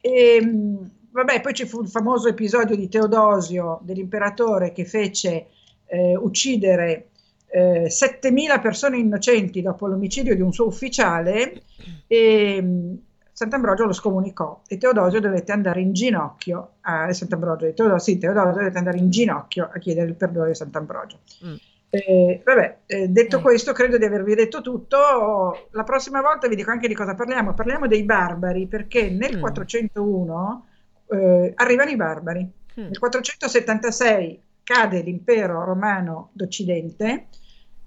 [0.00, 5.48] E, ehm, vabbè, poi ci fu il famoso episodio di Teodosio, dell'imperatore, che fece
[5.86, 7.09] eh, uccidere
[7.50, 11.62] eh, 7.000 persone innocenti dopo l'omicidio di un suo ufficiale
[12.06, 12.94] e mm,
[13.32, 18.78] Sant'Ambrogio lo scomunicò e Teodosio dovette andare in ginocchio a Sant'Ambrogio, Teodosio, sì, Teodosio dovette
[18.78, 21.20] andare in ginocchio a chiedere il perdono di Sant'Ambrogio.
[21.46, 21.54] Mm.
[21.92, 23.42] Eh, vabbè, eh, detto mm.
[23.42, 25.68] questo, credo di avervi detto tutto.
[25.70, 27.54] La prossima volta vi dico anche di cosa parliamo.
[27.54, 29.40] Parliamo dei barbari, perché nel mm.
[29.40, 30.66] 401
[31.08, 32.40] eh, arrivano i barbari.
[32.42, 32.84] Mm.
[32.84, 37.26] Nel 476 cade l'impero romano d'Occidente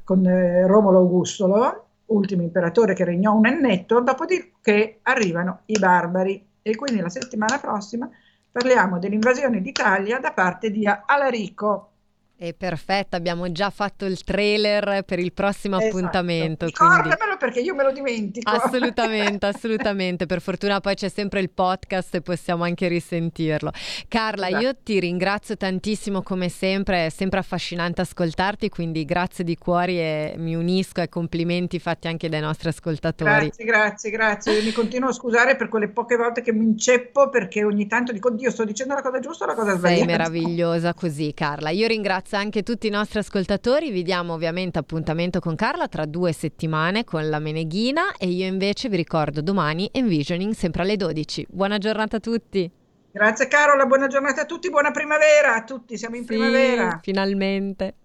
[0.04, 6.76] con eh, Romolo Augustolo, ultimo imperatore che regnò un annetto, dopodiché arrivano i barbari e
[6.76, 8.10] quindi la settimana prossima
[8.52, 11.94] parliamo dell'invasione d'Italia da parte di Alarico
[12.36, 15.96] è perfetto, abbiamo già fatto il trailer per il prossimo esatto.
[15.96, 16.66] appuntamento.
[16.66, 17.33] Ricordamelo.
[17.44, 18.50] Perché io me lo dimentico.
[18.50, 20.26] Assolutamente, assolutamente.
[20.26, 23.72] Per fortuna poi c'è sempre il podcast e possiamo anche risentirlo.
[24.08, 24.64] Carla, esatto.
[24.64, 30.36] io ti ringrazio tantissimo come sempre, è sempre affascinante ascoltarti, quindi grazie di cuore e
[30.38, 33.48] mi unisco ai complimenti fatti anche dai nostri ascoltatori.
[33.48, 34.62] Grazie, grazie, grazie.
[34.62, 38.30] Mi continuo a scusare per quelle poche volte che mi inceppo perché ogni tanto dico,
[38.32, 39.96] Dio, sto dicendo la cosa giusta o la cosa sbagliata.
[39.96, 41.70] Sei meravigliosa così, Carla.
[41.70, 43.90] Io ringrazio ringrazio anche tutti i nostri ascoltatori.
[43.90, 48.90] Vi diamo ovviamente appuntamento con Carla tra due settimane con la Meneghina e io invece
[48.90, 51.48] vi ricordo domani Envisioning sempre alle 12.
[51.50, 52.70] Buona giornata a tutti.
[53.12, 57.00] Grazie Carola, buona giornata a tutti, buona primavera a tutti, siamo in sì, primavera.
[57.02, 57.96] Finalmente.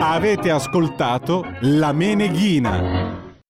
[0.00, 3.31] Avete ascoltato La Meneghina.